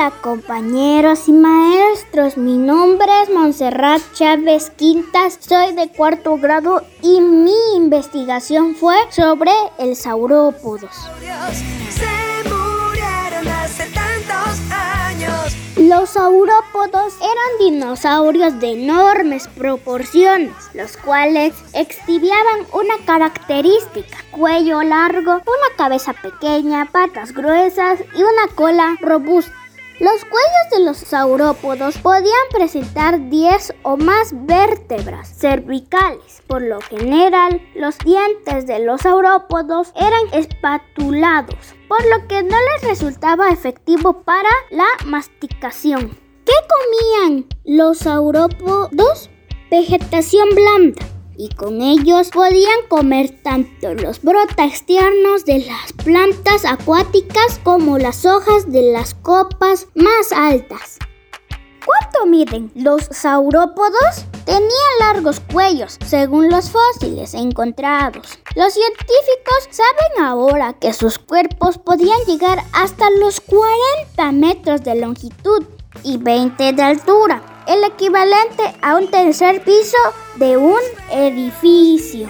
Hola 0.08 0.22
compañeros 0.22 1.28
y 1.28 1.34
maestros, 1.34 2.38
mi 2.38 2.58
nombre 2.58 3.08
es 3.24 3.30
Montserrat 3.30 4.02
Chávez 4.14 4.70
Quintas, 4.70 5.38
soy 5.42 5.74
de 5.74 5.90
cuarto 5.90 6.38
grado 6.38 6.82
y 7.02 7.20
mi 7.20 7.76
investigación 7.76 8.74
fue 8.76 8.96
sobre 9.10 9.52
el 9.78 9.98
saurópodos. 9.98 10.96
Se 11.90 12.50
murieron 12.50 13.48
hace 13.50 13.86
tantos 13.88 14.72
años. 14.72 15.58
Los 15.76 16.12
saurópodos 16.12 17.14
eran 17.20 17.72
dinosaurios 17.72 18.62
de 18.62 18.84
enormes 18.84 19.50
proporciones, 19.50 20.54
los 20.74 20.96
cuales 20.96 21.54
exhibiaban 21.74 22.62
una 22.72 22.96
característica, 23.06 24.18
cuello 24.32 24.84
largo, 24.84 25.34
una 25.34 25.76
cabeza 25.76 26.14
pequeña, 26.14 26.86
patas 26.94 27.34
gruesas 27.34 28.00
y 28.16 28.24
una 28.24 28.56
cola 28.56 28.96
robusta. 29.02 29.67
Los 30.00 30.24
cuellos 30.26 30.70
de 30.72 30.86
los 30.86 30.98
saurópodos 30.98 31.98
podían 31.98 32.32
presentar 32.52 33.30
10 33.30 33.74
o 33.82 33.98
más 33.98 34.30
vértebras 34.32 35.28
cervicales. 35.28 36.44
Por 36.46 36.62
lo 36.62 36.80
general, 36.82 37.68
los 37.74 37.98
dientes 37.98 38.68
de 38.68 38.78
los 38.78 39.02
saurópodos 39.02 39.94
eran 39.96 40.22
espatulados, 40.34 41.74
por 41.88 42.06
lo 42.06 42.28
que 42.28 42.44
no 42.44 42.58
les 42.76 42.88
resultaba 42.88 43.50
efectivo 43.50 44.22
para 44.22 44.52
la 44.70 44.86
masticación. 45.08 46.16
¿Qué 46.46 46.54
comían 47.24 47.48
los 47.66 47.98
saurópodos? 47.98 49.32
Vegetación 49.72 50.50
blanda. 50.54 51.17
Y 51.40 51.50
con 51.50 51.82
ellos 51.84 52.32
podían 52.32 52.88
comer 52.90 53.30
tanto 53.44 53.94
los 53.94 54.24
brotes 54.24 54.84
tiernos 54.88 55.46
de 55.46 55.60
las 55.60 55.94
plantas 55.94 56.66
acuáticas 56.66 57.60
como 57.64 58.00
las 58.00 58.26
hojas 58.26 58.72
de 58.72 58.92
las 58.92 59.14
copas 59.14 59.86
más 59.94 60.32
altas. 60.32 60.98
¿Cuánto 61.86 62.26
miden 62.26 62.72
los 62.74 63.04
saurópodos? 63.12 64.26
Tenían 64.46 64.68
largos 65.00 65.40
cuellos, 65.40 66.00
según 66.06 66.50
los 66.50 66.72
fósiles 66.72 67.34
encontrados. 67.34 68.40
Los 68.56 68.74
científicos 68.74 69.70
saben 69.70 70.26
ahora 70.26 70.74
que 70.74 70.92
sus 70.92 71.20
cuerpos 71.20 71.78
podían 71.78 72.20
llegar 72.28 72.64
hasta 72.74 73.10
los 73.12 73.40
40 73.42 74.32
metros 74.32 74.84
de 74.84 74.96
longitud 74.96 75.64
y 76.04 76.18
20 76.18 76.74
de 76.74 76.82
altura, 76.82 77.57
el 77.68 77.84
equivalente 77.84 78.64
a 78.82 78.96
un 78.96 79.08
tercer 79.10 79.62
piso 79.62 79.98
de 80.36 80.58
un 80.58 80.80
edificio. 81.12 82.30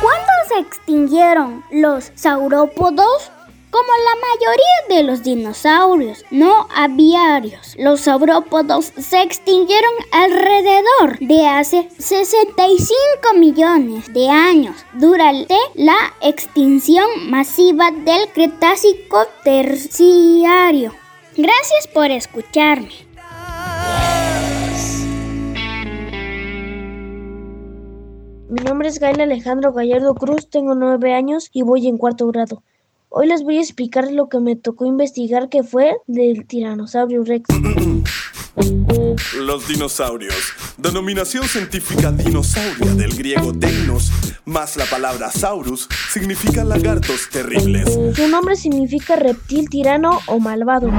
¿Cuándo 0.00 0.32
se 0.48 0.58
extinguieron 0.60 1.64
los 1.70 2.12
saurópodos? 2.14 3.30
Como 3.76 3.92
la 3.92 4.14
mayoría 4.30 4.96
de 4.96 5.02
los 5.02 5.22
dinosaurios 5.22 6.24
no 6.30 6.66
aviarios, 6.74 7.76
los 7.78 8.00
saurópodos 8.00 8.86
se 8.96 9.20
extinguieron 9.20 9.92
alrededor 10.12 11.18
de 11.20 11.46
hace 11.46 11.90
65 11.98 13.34
millones 13.38 14.10
de 14.14 14.30
años 14.30 14.76
durante 14.94 15.56
la 15.74 16.14
extinción 16.22 17.06
masiva 17.28 17.90
del 17.90 18.32
Cretácico 18.32 19.26
terciario. 19.44 20.94
Gracias 21.36 21.86
por 21.92 22.10
escucharme. 22.10 22.88
Mi 28.48 28.62
nombre 28.64 28.88
es 28.88 28.98
Gael 28.98 29.20
Alejandro 29.20 29.74
Gallardo 29.74 30.14
Cruz, 30.14 30.48
tengo 30.48 30.74
nueve 30.74 31.12
años 31.12 31.50
y 31.52 31.60
voy 31.60 31.86
en 31.88 31.98
cuarto 31.98 32.26
grado. 32.28 32.62
Hoy 33.18 33.28
les 33.28 33.44
voy 33.44 33.56
a 33.56 33.62
explicar 33.62 34.12
lo 34.12 34.28
que 34.28 34.40
me 34.40 34.56
tocó 34.56 34.84
investigar 34.84 35.48
que 35.48 35.62
fue 35.62 35.96
del 36.06 36.46
tiranosaurio 36.46 37.24
Rex. 37.24 37.48
Los 39.40 39.66
dinosaurios. 39.66 40.52
Denominación 40.76 41.44
científica 41.44 42.12
dinosauria 42.12 42.92
del 42.92 43.16
griego 43.16 43.54
deinos, 43.54 44.12
más 44.44 44.76
la 44.76 44.84
palabra 44.84 45.30
saurus, 45.30 45.88
significa 46.12 46.62
lagartos 46.62 47.30
terribles. 47.32 47.90
Su 48.14 48.28
nombre 48.28 48.54
significa 48.54 49.16
reptil 49.16 49.70
tirano 49.70 50.20
o 50.26 50.38
malvado. 50.38 50.90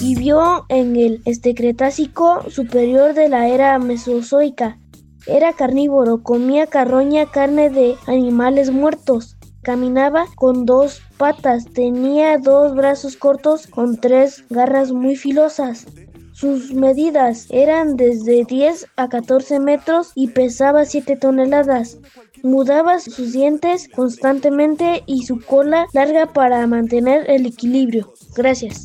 Vivió 0.00 0.66
en 0.68 0.96
el 0.96 1.22
este 1.26 1.54
Cretácico 1.54 2.50
superior 2.50 3.14
de 3.14 3.28
la 3.28 3.46
era 3.46 3.78
Mesozoica. 3.78 4.81
Era 5.26 5.52
carnívoro, 5.52 6.22
comía 6.22 6.66
carroña, 6.66 7.26
carne 7.26 7.70
de 7.70 7.96
animales 8.06 8.70
muertos. 8.70 9.36
Caminaba 9.62 10.26
con 10.34 10.66
dos 10.66 11.02
patas, 11.18 11.66
tenía 11.72 12.38
dos 12.38 12.74
brazos 12.74 13.16
cortos 13.16 13.68
con 13.68 13.96
tres 13.98 14.44
garras 14.50 14.90
muy 14.90 15.14
filosas. 15.14 15.86
Sus 16.32 16.72
medidas 16.72 17.46
eran 17.50 17.96
desde 17.96 18.44
10 18.44 18.86
a 18.96 19.08
14 19.08 19.60
metros 19.60 20.10
y 20.16 20.28
pesaba 20.28 20.84
7 20.84 21.14
toneladas. 21.16 21.98
Mudaba 22.42 22.98
sus 22.98 23.32
dientes 23.32 23.88
constantemente 23.94 25.04
y 25.06 25.24
su 25.24 25.40
cola 25.40 25.86
larga 25.92 26.26
para 26.32 26.66
mantener 26.66 27.30
el 27.30 27.46
equilibrio. 27.46 28.12
Gracias. 28.34 28.82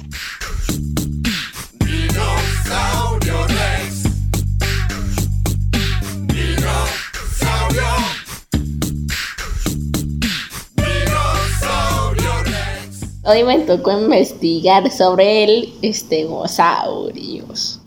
Hoy 13.29 13.43
me 13.43 13.59
tocó 13.59 13.91
investigar 13.91 14.89
sobre 14.89 15.43
el 15.43 15.73
estegosaurios. 15.81 17.81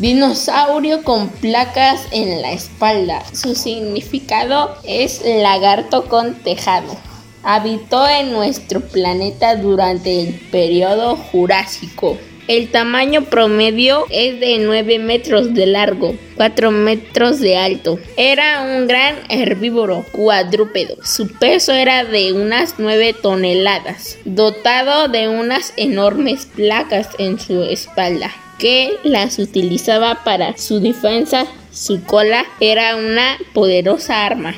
Dinosaurio 0.00 1.02
con 1.02 1.30
placas 1.30 2.02
en 2.10 2.42
la 2.42 2.52
espalda. 2.52 3.24
Su 3.32 3.54
significado 3.54 4.76
es 4.84 5.22
lagarto 5.24 6.10
con 6.10 6.34
tejado. 6.42 6.94
Habitó 7.42 8.06
en 8.06 8.30
nuestro 8.30 8.82
planeta 8.82 9.56
durante 9.56 10.20
el 10.20 10.34
periodo 10.50 11.16
Jurásico. 11.16 12.18
El 12.48 12.70
tamaño 12.70 13.26
promedio 13.26 14.06
es 14.08 14.40
de 14.40 14.58
9 14.58 14.98
metros 15.00 15.52
de 15.52 15.66
largo, 15.66 16.16
4 16.36 16.70
metros 16.70 17.40
de 17.40 17.58
alto. 17.58 17.98
Era 18.16 18.62
un 18.62 18.86
gran 18.86 19.16
herbívoro 19.28 20.06
cuadrúpedo. 20.12 20.96
Su 21.04 21.28
peso 21.28 21.74
era 21.74 22.04
de 22.04 22.32
unas 22.32 22.76
9 22.78 23.14
toneladas, 23.20 24.16
dotado 24.24 25.08
de 25.08 25.28
unas 25.28 25.74
enormes 25.76 26.46
placas 26.46 27.10
en 27.18 27.38
su 27.38 27.64
espalda 27.64 28.30
que 28.58 28.96
las 29.04 29.38
utilizaba 29.38 30.24
para 30.24 30.56
su 30.56 30.80
defensa. 30.80 31.46
Su 31.70 32.02
cola 32.04 32.46
era 32.60 32.96
una 32.96 33.36
poderosa 33.52 34.24
arma. 34.24 34.54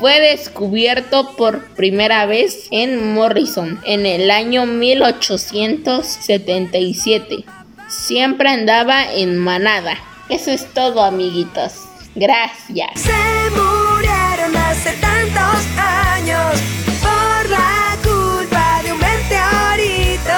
Fue 0.00 0.18
descubierto 0.18 1.36
por 1.36 1.62
primera 1.74 2.24
vez 2.24 2.68
en 2.70 3.12
Morrison 3.12 3.78
en 3.84 4.06
el 4.06 4.30
año 4.30 4.64
1877. 4.64 7.44
Siempre 7.86 8.48
andaba 8.48 9.12
en 9.12 9.36
manada. 9.36 9.98
Eso 10.30 10.52
es 10.52 10.72
todo, 10.72 11.04
amiguitos. 11.04 11.74
Gracias. 12.14 12.88
Se 12.94 13.12
murieron 13.50 14.56
hace 14.56 14.92
tantos 15.02 15.66
años 15.76 16.58
por 17.02 17.50
la 17.50 17.98
culpa 18.02 18.80
de 18.82 18.94
un 18.94 19.00
meteorito. 19.00 20.32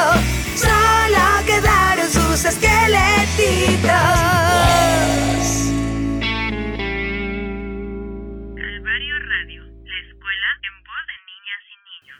Solo 0.57 1.21
quedaron 1.47 2.11
sus 2.11 2.45
esqueletitos. 2.47 4.42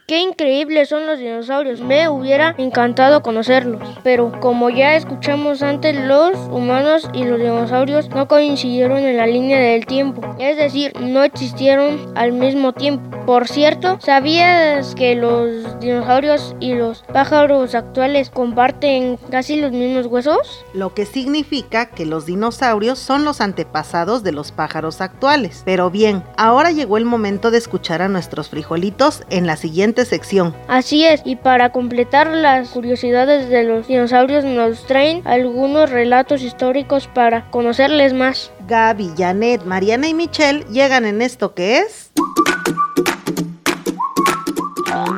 Qué 0.05 0.19
increíbles 0.19 0.89
son 0.89 1.07
los 1.07 1.21
dinosaurios. 1.21 1.81
Me 1.81 2.09
hubiera 2.09 2.57
encantado 2.59 3.23
conocerlos. 3.23 3.81
Pero 4.03 4.33
como 4.41 4.69
ya 4.69 4.97
escuchamos 4.97 5.63
antes, 5.63 5.97
los 5.97 6.37
humanos 6.51 7.09
y 7.15 7.25
los 7.25 7.39
dinosaurios 7.39 8.09
no 8.11 8.27
coincidieron 8.27 8.99
en 8.99 9.17
la 9.17 9.29
línea 9.29 9.61
del 9.61 9.87
tiempo. 9.87 10.21
Es 10.41 10.57
decir, 10.57 10.93
no 11.01 11.23
existieron 11.23 12.13
al 12.17 12.33
mismo 12.33 12.73
tiempo. 12.73 13.11
Por 13.25 13.47
cierto, 13.47 13.99
¿sabías 14.01 14.97
que 14.97 15.15
los 15.15 15.79
dinosaurios 15.79 16.57
y 16.59 16.75
los 16.75 17.03
pájaros 17.05 17.77
actuales 17.77 18.31
comparten 18.31 19.17
casi 19.31 19.61
los 19.61 19.71
mismos 19.71 20.07
huesos? 20.07 20.65
Lo 20.75 20.95
que 20.95 21.07
significa 21.07 21.87
que 21.87 22.07
los 22.07 22.27
dinosaurios 22.27 22.99
son 22.99 23.25
los 23.25 23.41
antepasados 23.41 24.25
de 24.25 24.33
los 24.33 24.51
pájaros 24.51 25.01
actuales. 25.01 25.63
Pero 25.65 25.91
bien, 25.91 26.25
ahora 26.37 26.73
llegó 26.73 26.97
el 26.97 27.05
momento 27.05 27.53
de 27.53 27.59
escuchar 27.59 28.03
a 28.03 28.09
nuestros 28.09 28.49
frijolitos 28.49 29.23
en 29.31 29.47
la 29.47 29.57
siguiente 29.57 30.02
sección. 30.05 30.55
Así 30.69 31.05
es, 31.05 31.23
y 31.25 31.37
para 31.37 31.71
completar 31.71 32.27
las 32.29 32.71
curiosidades 32.71 33.49
de 33.49 33.65
los 33.65 33.87
dinosaurios 33.87 34.45
nos 34.45 34.87
traen 34.87 35.23
algunos 35.27 35.91
relatos 35.91 36.43
históricos 36.43 37.07
para 37.09 37.51
conocerles 37.51 38.13
más. 38.13 38.53
Gaby, 38.67 39.13
Janet, 39.17 39.65
Mariana 39.65 40.09
y 40.09 40.15
Michelle 40.15 40.65
llegan 40.71 41.05
en 41.05 41.23
esto 41.23 41.55
que 41.55 41.79
es... 41.79 42.11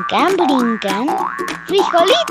Brincan, 0.07 0.37
brincan. 0.37 1.07
¡Frijolitos! 1.67 2.25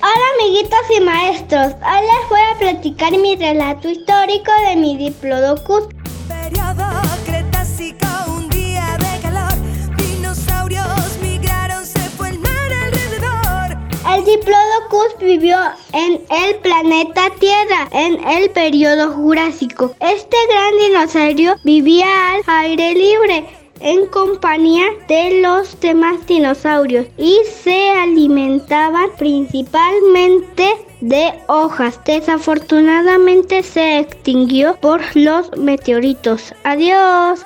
Hola 0.00 0.26
amiguitos 0.38 0.80
y 0.96 1.00
maestros, 1.00 1.72
hoy 1.82 2.02
les 2.02 2.28
voy 2.28 2.40
a 2.54 2.58
platicar 2.58 3.12
mi 3.12 3.36
relato 3.36 3.88
histórico 3.88 4.50
de 4.68 4.76
mi 4.76 4.96
diplodocus. 4.96 5.84
Periodo 6.28 6.84
Cretácico, 7.24 8.06
un 8.28 8.48
día 8.48 8.96
de 8.98 9.20
calor. 9.22 9.54
Dinosaurios 9.96 11.18
migraron, 11.20 11.84
se 11.84 12.00
fue 12.00 12.30
el 12.30 12.38
mar 12.38 12.72
alrededor. 12.84 13.78
El 14.14 14.24
diplodocus 14.24 15.18
vivió 15.20 15.58
en 15.92 16.20
el 16.30 16.56
planeta 16.56 17.22
Tierra 17.40 17.88
en 17.92 18.22
el 18.28 18.50
periodo 18.50 19.12
Jurásico. 19.12 19.94
Este 20.00 20.36
gran 20.50 20.78
dinosaurio 20.78 21.56
vivía 21.64 22.34
al 22.34 22.42
aire 22.46 22.94
libre 22.94 23.63
en 23.80 24.06
compañía 24.06 24.86
de 25.08 25.40
los 25.40 25.78
demás 25.80 26.26
dinosaurios 26.26 27.06
y 27.18 27.38
se 27.62 27.90
alimentaban 27.90 29.10
principalmente 29.18 30.68
de 31.00 31.32
hojas. 31.48 32.00
Desafortunadamente 32.04 33.62
se 33.62 33.98
extinguió 33.98 34.76
por 34.76 35.00
los 35.14 35.56
meteoritos. 35.56 36.54
Adiós. 36.64 37.44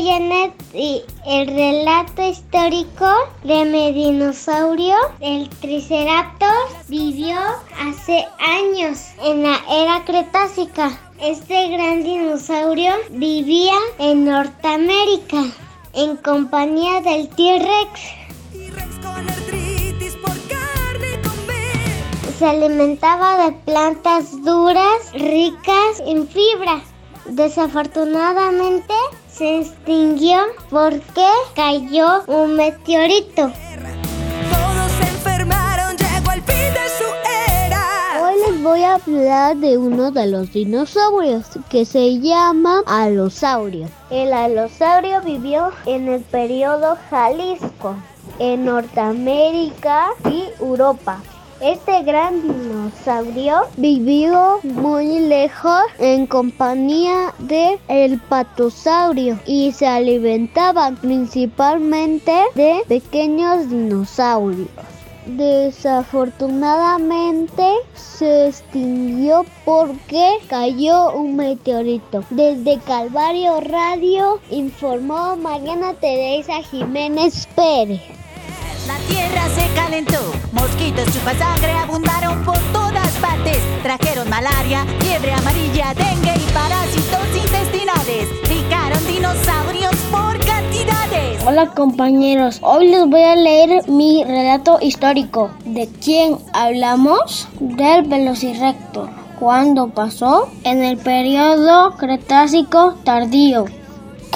Soy 0.00 0.08
Janet 0.08 0.52
y 0.72 1.02
el 1.26 1.46
relato 1.46 2.22
histórico 2.22 3.06
de 3.44 3.64
mi 3.64 3.92
dinosaurio, 3.92 4.96
el 5.20 5.48
Triceratops, 5.48 6.88
vivió 6.88 7.38
hace 7.78 8.26
años 8.38 8.98
en 9.22 9.42
la 9.42 9.58
era 9.70 10.04
Cretácica. 10.04 10.98
Este 11.20 11.68
gran 11.68 12.02
dinosaurio 12.02 12.92
vivía 13.10 13.74
en 13.98 14.24
Norteamérica 14.24 15.44
en 15.92 16.16
compañía 16.16 17.00
del 17.00 17.28
T-Rex. 17.28 18.00
Con 19.02 19.28
artritis 19.28 20.16
por 20.16 20.32
carne 20.48 21.20
comer. 21.22 22.34
Se 22.38 22.46
alimentaba 22.46 23.44
de 23.44 23.52
plantas 23.52 24.42
duras, 24.44 25.12
ricas 25.12 26.00
en 26.06 26.26
fibra. 26.28 26.80
Desafortunadamente 27.26 28.94
se 29.40 29.60
extinguió 29.60 30.36
porque 30.68 31.26
cayó 31.54 32.24
un 32.26 32.56
meteorito. 32.56 33.50
Todos 34.50 34.92
se 34.98 35.02
enfermaron, 35.04 35.96
llegó 35.96 36.32
el 36.32 36.42
fin 36.42 36.74
de 36.74 36.86
su 36.98 37.04
era. 37.64 38.22
Hoy 38.22 38.34
les 38.46 38.62
voy 38.62 38.82
a 38.82 38.96
hablar 38.96 39.56
de 39.56 39.78
uno 39.78 40.10
de 40.10 40.26
los 40.26 40.52
dinosaurios 40.52 41.46
que 41.70 41.86
se 41.86 42.18
llama 42.18 42.82
alosaurio. 42.86 43.88
El 44.10 44.34
alosaurio 44.34 45.22
vivió 45.22 45.70
en 45.86 46.08
el 46.08 46.20
periodo 46.20 46.98
Jalisco, 47.08 47.96
en 48.38 48.66
Norteamérica 48.66 50.08
y 50.30 50.48
Europa. 50.62 51.22
Este 51.60 52.02
gran 52.04 52.40
dinosaurio 52.40 53.64
vivió 53.76 54.60
muy 54.62 55.18
lejos 55.18 55.82
en 55.98 56.26
compañía 56.26 57.34
de 57.38 57.78
el 57.88 58.18
patosaurio 58.18 59.38
y 59.44 59.70
se 59.72 59.86
alimentaban 59.86 60.96
principalmente 60.96 62.32
de 62.54 62.80
pequeños 62.88 63.68
dinosaurios. 63.68 64.70
Desafortunadamente 65.26 67.74
se 67.94 68.48
extinguió 68.48 69.44
porque 69.66 70.38
cayó 70.48 71.12
un 71.12 71.36
meteorito. 71.36 72.24
Desde 72.30 72.78
Calvario 72.78 73.60
Radio 73.60 74.40
informó 74.48 75.36
Mariana 75.36 75.92
Teresa 75.92 76.62
Jiménez 76.62 77.46
Pérez. 77.54 78.00
La 78.86 78.96
tierra 79.08 79.48
se 79.54 79.68
calentó, 79.74 80.18
mosquitos 80.52 81.04
chupasangre 81.12 81.72
abundaron 81.72 82.42
por 82.44 82.58
todas 82.72 83.08
partes. 83.20 83.58
Trajeron 83.82 84.28
malaria, 84.28 84.86
fiebre 85.00 85.32
amarilla, 85.32 85.92
dengue 85.94 86.34
y 86.36 86.52
parásitos 86.52 87.26
intestinales. 87.36 88.28
Picaron 88.48 89.06
dinosaurios 89.06 89.94
por 90.10 90.38
cantidades. 90.44 91.42
Hola 91.46 91.66
compañeros, 91.74 92.58
hoy 92.62 92.88
les 92.88 93.06
voy 93.06 93.22
a 93.22 93.36
leer 93.36 93.88
mi 93.88 94.24
relato 94.24 94.78
histórico. 94.80 95.50
¿De 95.64 95.88
quién 96.02 96.38
hablamos? 96.52 97.48
Del 97.60 98.04
Velociraptor. 98.04 99.10
¿Cuándo 99.38 99.88
pasó? 99.88 100.48
En 100.64 100.82
el 100.82 100.96
periodo 100.96 101.96
Cretácico 101.96 102.94
tardío. 103.04 103.66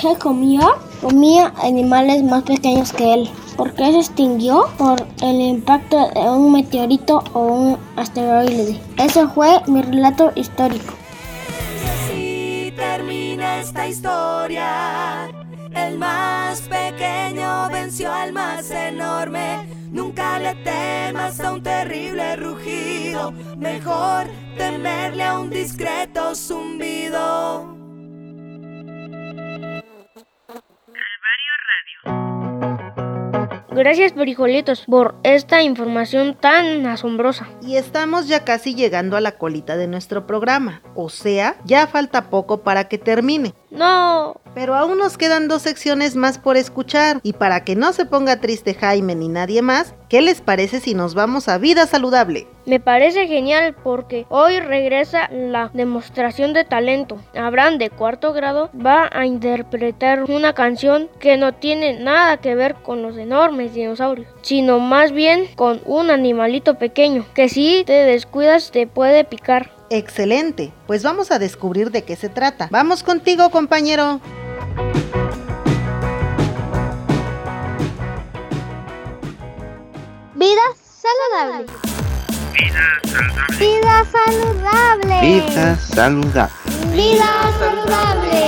¿Qué 0.00 0.16
comía? 0.18 0.68
Comía 1.05 1.53
animales 1.62 2.23
más 2.23 2.45
pequeños 2.45 2.95
que 2.95 3.12
él. 3.12 3.31
¿Por 3.59 3.75
qué 3.75 3.93
se 3.93 3.99
extinguió? 3.99 4.64
Por 4.79 5.07
el 5.21 5.38
impacto 5.38 5.99
de 6.14 6.21
un 6.31 6.53
meteorito 6.53 7.23
o 7.35 7.40
un 7.40 7.79
asteroide. 7.97 8.81
Ese 8.97 9.29
fue 9.29 9.61
mi 9.67 9.83
relato 9.83 10.33
histórico. 10.35 10.95
Así 12.07 12.73
termina 12.75 13.61
esta 13.61 13.87
historia. 13.87 15.29
El 15.75 15.99
más 15.99 16.62
pequeño 16.62 17.69
venció 17.71 18.11
al 18.11 18.33
más 18.33 18.71
enorme. 18.71 19.69
Nunca 19.93 20.38
le 20.38 20.55
temas 20.55 21.38
a 21.38 21.53
un 21.53 21.62
terrible 21.62 22.37
rugido. 22.37 23.31
Mejor 23.59 24.27
temerle 24.57 25.23
a 25.23 25.38
un 25.38 25.51
discreto 25.51 26.35
zumbido. 26.35 27.73
Gracias, 33.74 34.12
Frijolitos, 34.12 34.84
por 34.87 35.16
esta 35.24 35.62
información 35.62 36.37
tan 36.38 36.87
asombrosa. 36.87 37.48
Y 37.60 37.76
estamos 37.76 38.28
ya 38.28 38.44
casi 38.44 38.74
llegando 38.74 39.16
a 39.16 39.20
la 39.20 39.32
colita 39.32 39.76
de 39.76 39.88
nuestro 39.88 40.26
programa, 40.26 40.80
o 40.94 41.10
sea, 41.10 41.56
ya 41.64 41.87
falta 41.88 42.30
poco 42.30 42.62
para 42.62 42.88
que 42.88 42.98
termine. 42.98 43.52
No. 43.70 44.40
Pero 44.54 44.76
aún 44.76 44.98
nos 44.98 45.18
quedan 45.18 45.48
dos 45.48 45.62
secciones 45.62 46.14
más 46.14 46.38
por 46.38 46.56
escuchar, 46.56 47.18
y 47.24 47.32
para 47.32 47.64
que 47.64 47.74
no 47.74 47.92
se 47.92 48.06
ponga 48.06 48.40
triste 48.40 48.74
Jaime 48.74 49.16
ni 49.16 49.28
nadie 49.28 49.60
más, 49.60 49.94
¿qué 50.08 50.22
les 50.22 50.40
parece 50.40 50.78
si 50.78 50.94
nos 50.94 51.14
vamos 51.14 51.48
a 51.48 51.58
Vida 51.58 51.87
Saludable? 51.87 52.46
Me 52.66 52.81
parece 52.81 53.27
genial 53.27 53.74
porque 53.85 54.24
hoy 54.31 54.59
regresa 54.59 55.29
la 55.31 55.70
demostración 55.74 56.55
de 56.55 56.64
talento. 56.64 57.18
Abraham 57.35 57.77
de 57.77 57.90
cuarto 57.90 58.33
grado 58.33 58.70
va 58.74 59.11
a 59.12 59.27
interpretar 59.27 60.24
una 60.24 60.55
canción 60.55 61.11
que 61.20 61.37
no 61.37 61.53
tiene 61.53 61.98
nada 62.00 62.38
que 62.38 62.55
ver 62.55 62.77
con 62.77 63.03
los 63.03 63.18
enormes 63.18 63.74
dinosaurios, 63.74 64.29
sino 64.40 64.81
más 64.81 65.12
bien 65.12 65.46
con 65.57 65.83
un 65.85 66.11
animalito 66.11 66.79
pequeño 66.79 67.27
que 67.35 67.50
si 67.50 67.83
te 67.85 67.92
descuidas 67.92 68.70
te 68.70 68.87
puede 68.87 69.24
picar. 69.24 69.70
Excelente, 69.90 70.72
pues 70.87 71.03
vamos 71.03 71.31
a 71.31 71.38
descubrir 71.38 71.90
de 71.90 72.03
qué 72.03 72.16
se 72.16 72.31
trata. 72.31 72.68
Vamos 72.70 73.03
contigo, 73.03 73.50
compañero. 73.50 74.20
Vida 80.35 80.62
saludable. 80.74 81.93
Vida 82.55 84.05
saludable. 84.05 85.21
Vida 85.23 85.77
saludable. 85.77 86.53
Vida 86.93 87.31
saludable. 87.59 88.40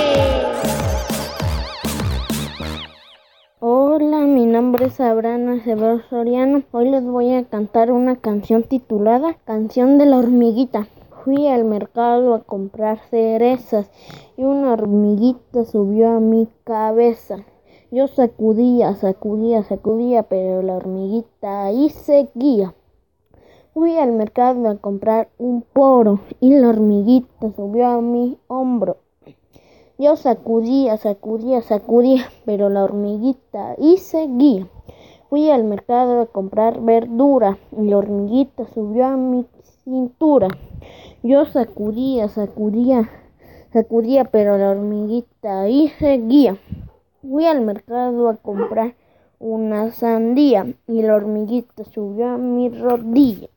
Hola, 3.59 4.19
mi 4.19 4.47
nombre 4.47 4.87
es 4.87 5.01
Abraham 5.01 5.59
Acevedo 5.59 6.03
Soriano. 6.09 6.63
Hoy 6.71 6.91
les 6.91 7.05
voy 7.05 7.35
a 7.35 7.47
cantar 7.47 7.91
una 7.91 8.15
canción 8.15 8.63
titulada 8.63 9.35
Canción 9.45 9.99
de 9.99 10.07
la 10.07 10.19
hormiguita. 10.19 10.87
Fui 11.25 11.49
al 11.49 11.65
mercado 11.65 12.35
a 12.35 12.45
comprar 12.45 13.01
cerezas 13.11 13.91
y 14.37 14.45
una 14.45 14.75
hormiguita 14.75 15.65
subió 15.65 16.11
a 16.11 16.21
mi 16.21 16.47
cabeza. 16.63 17.39
Yo 17.91 18.07
sacudía, 18.07 18.95
sacudía, 18.95 19.65
sacudía, 19.65 20.23
pero 20.23 20.63
la 20.63 20.75
hormiguita 20.75 21.65
ahí 21.65 21.91
seguía. 21.91 22.73
Fui 23.77 23.99
al 23.99 24.13
mercado 24.13 24.71
a 24.71 24.79
comprar 24.79 25.29
un 25.37 25.61
poro 25.61 26.21
y 26.41 26.55
la 26.55 26.71
hormiguita 26.71 27.53
subió 27.55 27.87
a 27.89 28.01
mi 28.01 28.39
hombro. 28.47 28.97
Yo 29.99 30.17
sacudía, 30.17 30.97
sacudía, 30.97 31.61
sacudía, 31.61 32.25
pero 32.47 32.71
la 32.71 32.85
hormiguita 32.85 33.73
ahí 33.73 33.99
seguía. 33.99 34.67
Fui 35.29 35.51
al 35.51 35.65
mercado 35.65 36.23
a 36.23 36.27
comprar 36.27 36.81
verdura 36.81 37.59
y 37.71 37.91
la 37.91 37.99
hormiguita 37.99 38.65
subió 38.73 39.05
a 39.09 39.19
mi 39.19 39.45
cintura. 39.85 40.49
Yo 41.23 41.45
sacudía, 41.45 42.29
sacudía, 42.29 43.11
sacudía, 43.75 44.25
pero 44.25 44.57
la 44.57 44.71
hormiguita 44.71 45.61
ahí 45.61 45.89
seguía. 45.99 46.57
Fui 47.21 47.45
al 47.45 47.61
mercado 47.61 48.31
a 48.31 48.37
comprar 48.37 48.95
una 49.39 49.91
sandía 49.91 50.65
y 50.89 51.03
la 51.03 51.15
hormiguita 51.15 51.85
subió 51.85 52.29
a 52.29 52.39
mi 52.39 52.71
rodilla. 52.71 53.51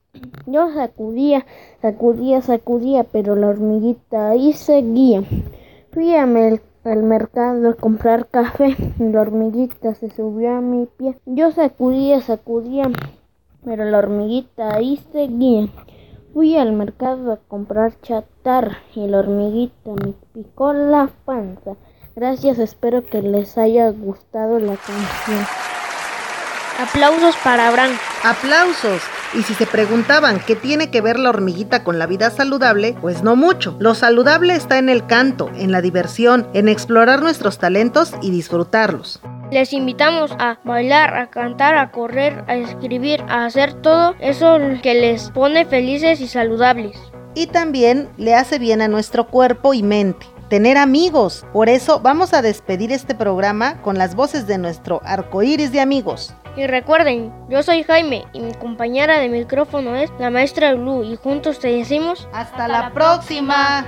Yo 0.45 0.73
sacudía, 0.73 1.45
sacudía, 1.81 2.41
sacudía, 2.41 3.03
pero 3.03 3.35
la 3.35 3.47
hormiguita 3.47 4.29
ahí 4.29 4.53
seguía. 4.53 5.23
Fui 5.91 6.15
a 6.15 6.25
mer- 6.25 6.61
al 6.83 7.03
mercado 7.03 7.69
a 7.69 7.73
comprar 7.73 8.27
café 8.27 8.75
y 8.99 9.03
la 9.03 9.21
hormiguita 9.21 9.93
se 9.95 10.09
subió 10.09 10.55
a 10.57 10.61
mi 10.61 10.85
pie. 10.97 11.17
Yo 11.25 11.51
sacudía, 11.51 12.21
sacudía, 12.21 12.89
pero 13.65 13.85
la 13.85 13.97
hormiguita 13.99 14.75
ahí 14.75 14.99
seguía. 15.11 15.67
Fui 16.33 16.55
al 16.57 16.73
mercado 16.73 17.31
a 17.33 17.37
comprar 17.37 17.99
chatarra 18.01 18.77
y 18.95 19.07
la 19.07 19.19
hormiguita 19.19 19.91
me 19.91 20.13
picó 20.33 20.73
la 20.73 21.09
panza. 21.25 21.75
Gracias, 22.15 22.59
espero 22.59 23.03
que 23.05 23.21
les 23.21 23.57
haya 23.57 23.89
gustado 23.89 24.59
la 24.59 24.75
canción. 24.75 25.45
Aplausos 26.79 27.35
para 27.43 27.67
Abraham. 27.67 27.91
¡Aplausos! 28.23 29.01
Y 29.33 29.43
si 29.43 29.53
se 29.53 29.67
preguntaban 29.67 30.39
qué 30.39 30.55
tiene 30.55 30.89
que 30.89 31.01
ver 31.01 31.19
la 31.19 31.29
hormiguita 31.29 31.83
con 31.83 31.99
la 31.99 32.07
vida 32.07 32.31
saludable, 32.31 32.95
pues 32.99 33.21
no 33.21 33.35
mucho. 33.35 33.75
Lo 33.79 33.93
saludable 33.93 34.55
está 34.55 34.79
en 34.79 34.89
el 34.89 35.05
canto, 35.05 35.51
en 35.55 35.71
la 35.71 35.81
diversión, 35.81 36.47
en 36.53 36.67
explorar 36.67 37.21
nuestros 37.21 37.59
talentos 37.59 38.13
y 38.23 38.31
disfrutarlos. 38.31 39.21
Les 39.51 39.71
invitamos 39.73 40.31
a 40.39 40.59
bailar, 40.63 41.15
a 41.15 41.29
cantar, 41.29 41.75
a 41.75 41.91
correr, 41.91 42.43
a 42.47 42.55
escribir, 42.55 43.21
a 43.29 43.45
hacer 43.45 43.73
todo 43.73 44.15
eso 44.19 44.57
que 44.81 44.95
les 44.95 45.29
pone 45.29 45.65
felices 45.65 46.21
y 46.21 46.27
saludables. 46.27 46.97
Y 47.35 47.47
también 47.47 48.09
le 48.17 48.33
hace 48.33 48.57
bien 48.57 48.81
a 48.81 48.87
nuestro 48.87 49.27
cuerpo 49.27 49.75
y 49.75 49.83
mente. 49.83 50.25
Tener 50.49 50.77
amigos. 50.77 51.45
Por 51.53 51.69
eso 51.69 51.99
vamos 51.99 52.33
a 52.33 52.41
despedir 52.41 52.91
este 52.91 53.13
programa 53.13 53.79
con 53.83 53.99
las 53.99 54.15
voces 54.15 54.47
de 54.47 54.57
nuestro 54.57 55.01
arco 55.05 55.43
iris 55.43 55.71
de 55.71 55.81
amigos. 55.81 56.33
Y 56.55 56.67
recuerden, 56.67 57.31
yo 57.49 57.63
soy 57.63 57.83
Jaime 57.83 58.25
y 58.33 58.41
mi 58.41 58.53
compañera 58.53 59.19
de 59.19 59.29
micrófono 59.29 59.95
es 59.95 60.11
la 60.19 60.29
maestra 60.29 60.73
Lu 60.73 61.03
y 61.03 61.15
juntos 61.15 61.59
te 61.59 61.69
decimos 61.69 62.27
¡Hasta, 62.33 62.67
la 62.67 62.91
próxima! 62.91 63.85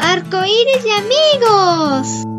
Arcoíris 0.00 0.84
de 0.84 0.92
amigos. 0.92 2.37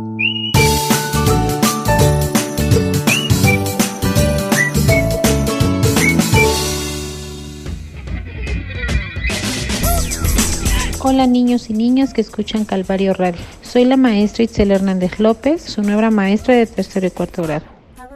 Hola 11.01 11.27
niños 11.27 11.69
y 11.69 11.73
niñas 11.73 12.13
que 12.13 12.19
escuchan 12.19 12.65
Calvario 12.65 13.13
Radio. 13.13 13.39
Soy 13.61 13.85
la 13.85 13.95
maestra 13.95 14.43
Itzel 14.43 14.69
Hernández 14.69 15.17
López, 15.17 15.61
su 15.61 15.81
nueva 15.81 16.11
maestra 16.11 16.55
de 16.55 16.65
tercero 16.65 17.07
y 17.07 17.11
cuarto 17.11 17.41
grado. 17.41 17.63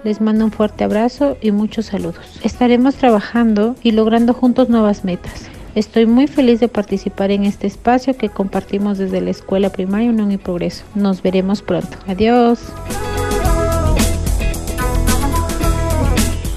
Les 0.04 0.20
mando 0.20 0.44
un 0.44 0.52
fuerte 0.52 0.84
abrazo 0.84 1.38
y 1.40 1.52
muchos 1.52 1.86
saludos. 1.86 2.42
Estaremos 2.44 2.96
trabajando 2.96 3.78
y 3.84 3.92
logrando 3.92 4.34
juntos 4.34 4.68
nuevas 4.68 5.06
metas. 5.06 5.48
Estoy 5.76 6.08
muy 6.08 6.28
feliz 6.28 6.60
de 6.60 6.68
participar 6.68 7.32
en 7.32 7.46
este 7.46 7.68
espacio 7.68 8.18
que 8.18 8.28
compartimos 8.28 8.98
desde 8.98 9.22
la 9.22 9.30
Escuela 9.30 9.70
Primaria 9.70 10.10
Unión 10.10 10.34
y 10.34 10.38
Progreso. 10.38 10.84
Nos 10.94 11.22
veremos 11.22 11.62
pronto. 11.62 11.98
Adiós. 12.06 12.60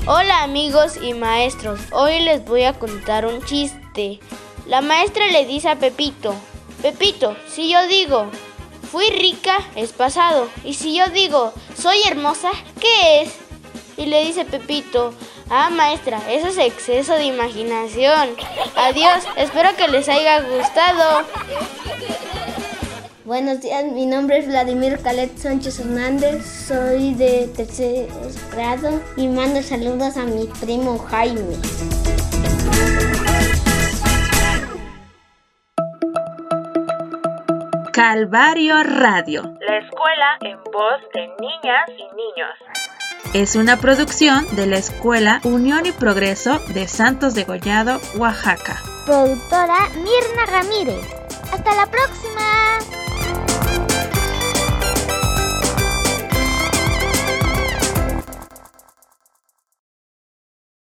Hola 0.08 0.42
amigos 0.42 0.98
y 1.00 1.14
maestros, 1.14 1.78
hoy 1.92 2.20
les 2.20 2.44
voy 2.44 2.64
a 2.64 2.72
contar 2.72 3.26
un 3.26 3.44
chiste. 3.44 4.18
La 4.66 4.80
maestra 4.80 5.28
le 5.28 5.46
dice 5.46 5.68
a 5.68 5.76
Pepito, 5.76 6.34
Pepito, 6.82 7.36
si 7.48 7.70
yo 7.70 7.86
digo, 7.86 8.26
fui 8.90 9.08
rica, 9.10 9.58
es 9.76 9.92
pasado. 9.92 10.48
Y 10.64 10.74
si 10.74 10.96
yo 10.96 11.06
digo, 11.06 11.52
soy 11.78 11.98
hermosa, 12.04 12.50
¿qué 12.80 13.22
es? 13.22 13.32
Y 13.96 14.06
le 14.06 14.24
dice 14.24 14.44
Pepito, 14.44 15.14
ah 15.50 15.70
maestra, 15.70 16.20
eso 16.28 16.48
es 16.48 16.58
exceso 16.58 17.14
de 17.14 17.26
imaginación. 17.26 18.30
Adiós, 18.74 19.22
espero 19.36 19.68
que 19.76 19.86
les 19.86 20.08
haya 20.08 20.40
gustado. 20.40 21.24
Buenos 23.24 23.60
días, 23.60 23.84
mi 23.92 24.06
nombre 24.06 24.38
es 24.38 24.48
Vladimir 24.48 24.98
Calet 25.00 25.38
Sánchez 25.38 25.78
Hernández, 25.78 26.44
soy 26.66 27.14
de 27.14 27.48
tercer 27.56 28.08
grado 28.50 29.00
y 29.16 29.28
mando 29.28 29.62
saludos 29.62 30.16
a 30.16 30.24
mi 30.24 30.46
primo 30.60 30.98
Jaime. 30.98 31.56
Calvario 37.96 38.82
Radio, 38.82 39.54
la 39.58 39.78
escuela 39.78 40.36
en 40.42 40.62
voz 40.64 41.00
de 41.14 41.28
niñas 41.40 41.88
y 41.88 42.02
niños. 42.14 42.50
Es 43.32 43.56
una 43.56 43.78
producción 43.78 44.44
de 44.54 44.66
la 44.66 44.76
Escuela 44.76 45.40
Unión 45.44 45.86
y 45.86 45.92
Progreso 45.92 46.58
de 46.74 46.88
Santos 46.88 47.32
de 47.32 47.44
Gollado, 47.44 47.98
Oaxaca. 48.18 48.82
Productora 49.06 49.88
Mirna 49.94 50.44
Ramírez. 50.46 51.08
Hasta 51.50 51.74
la 51.74 51.86
próxima. 51.86 53.05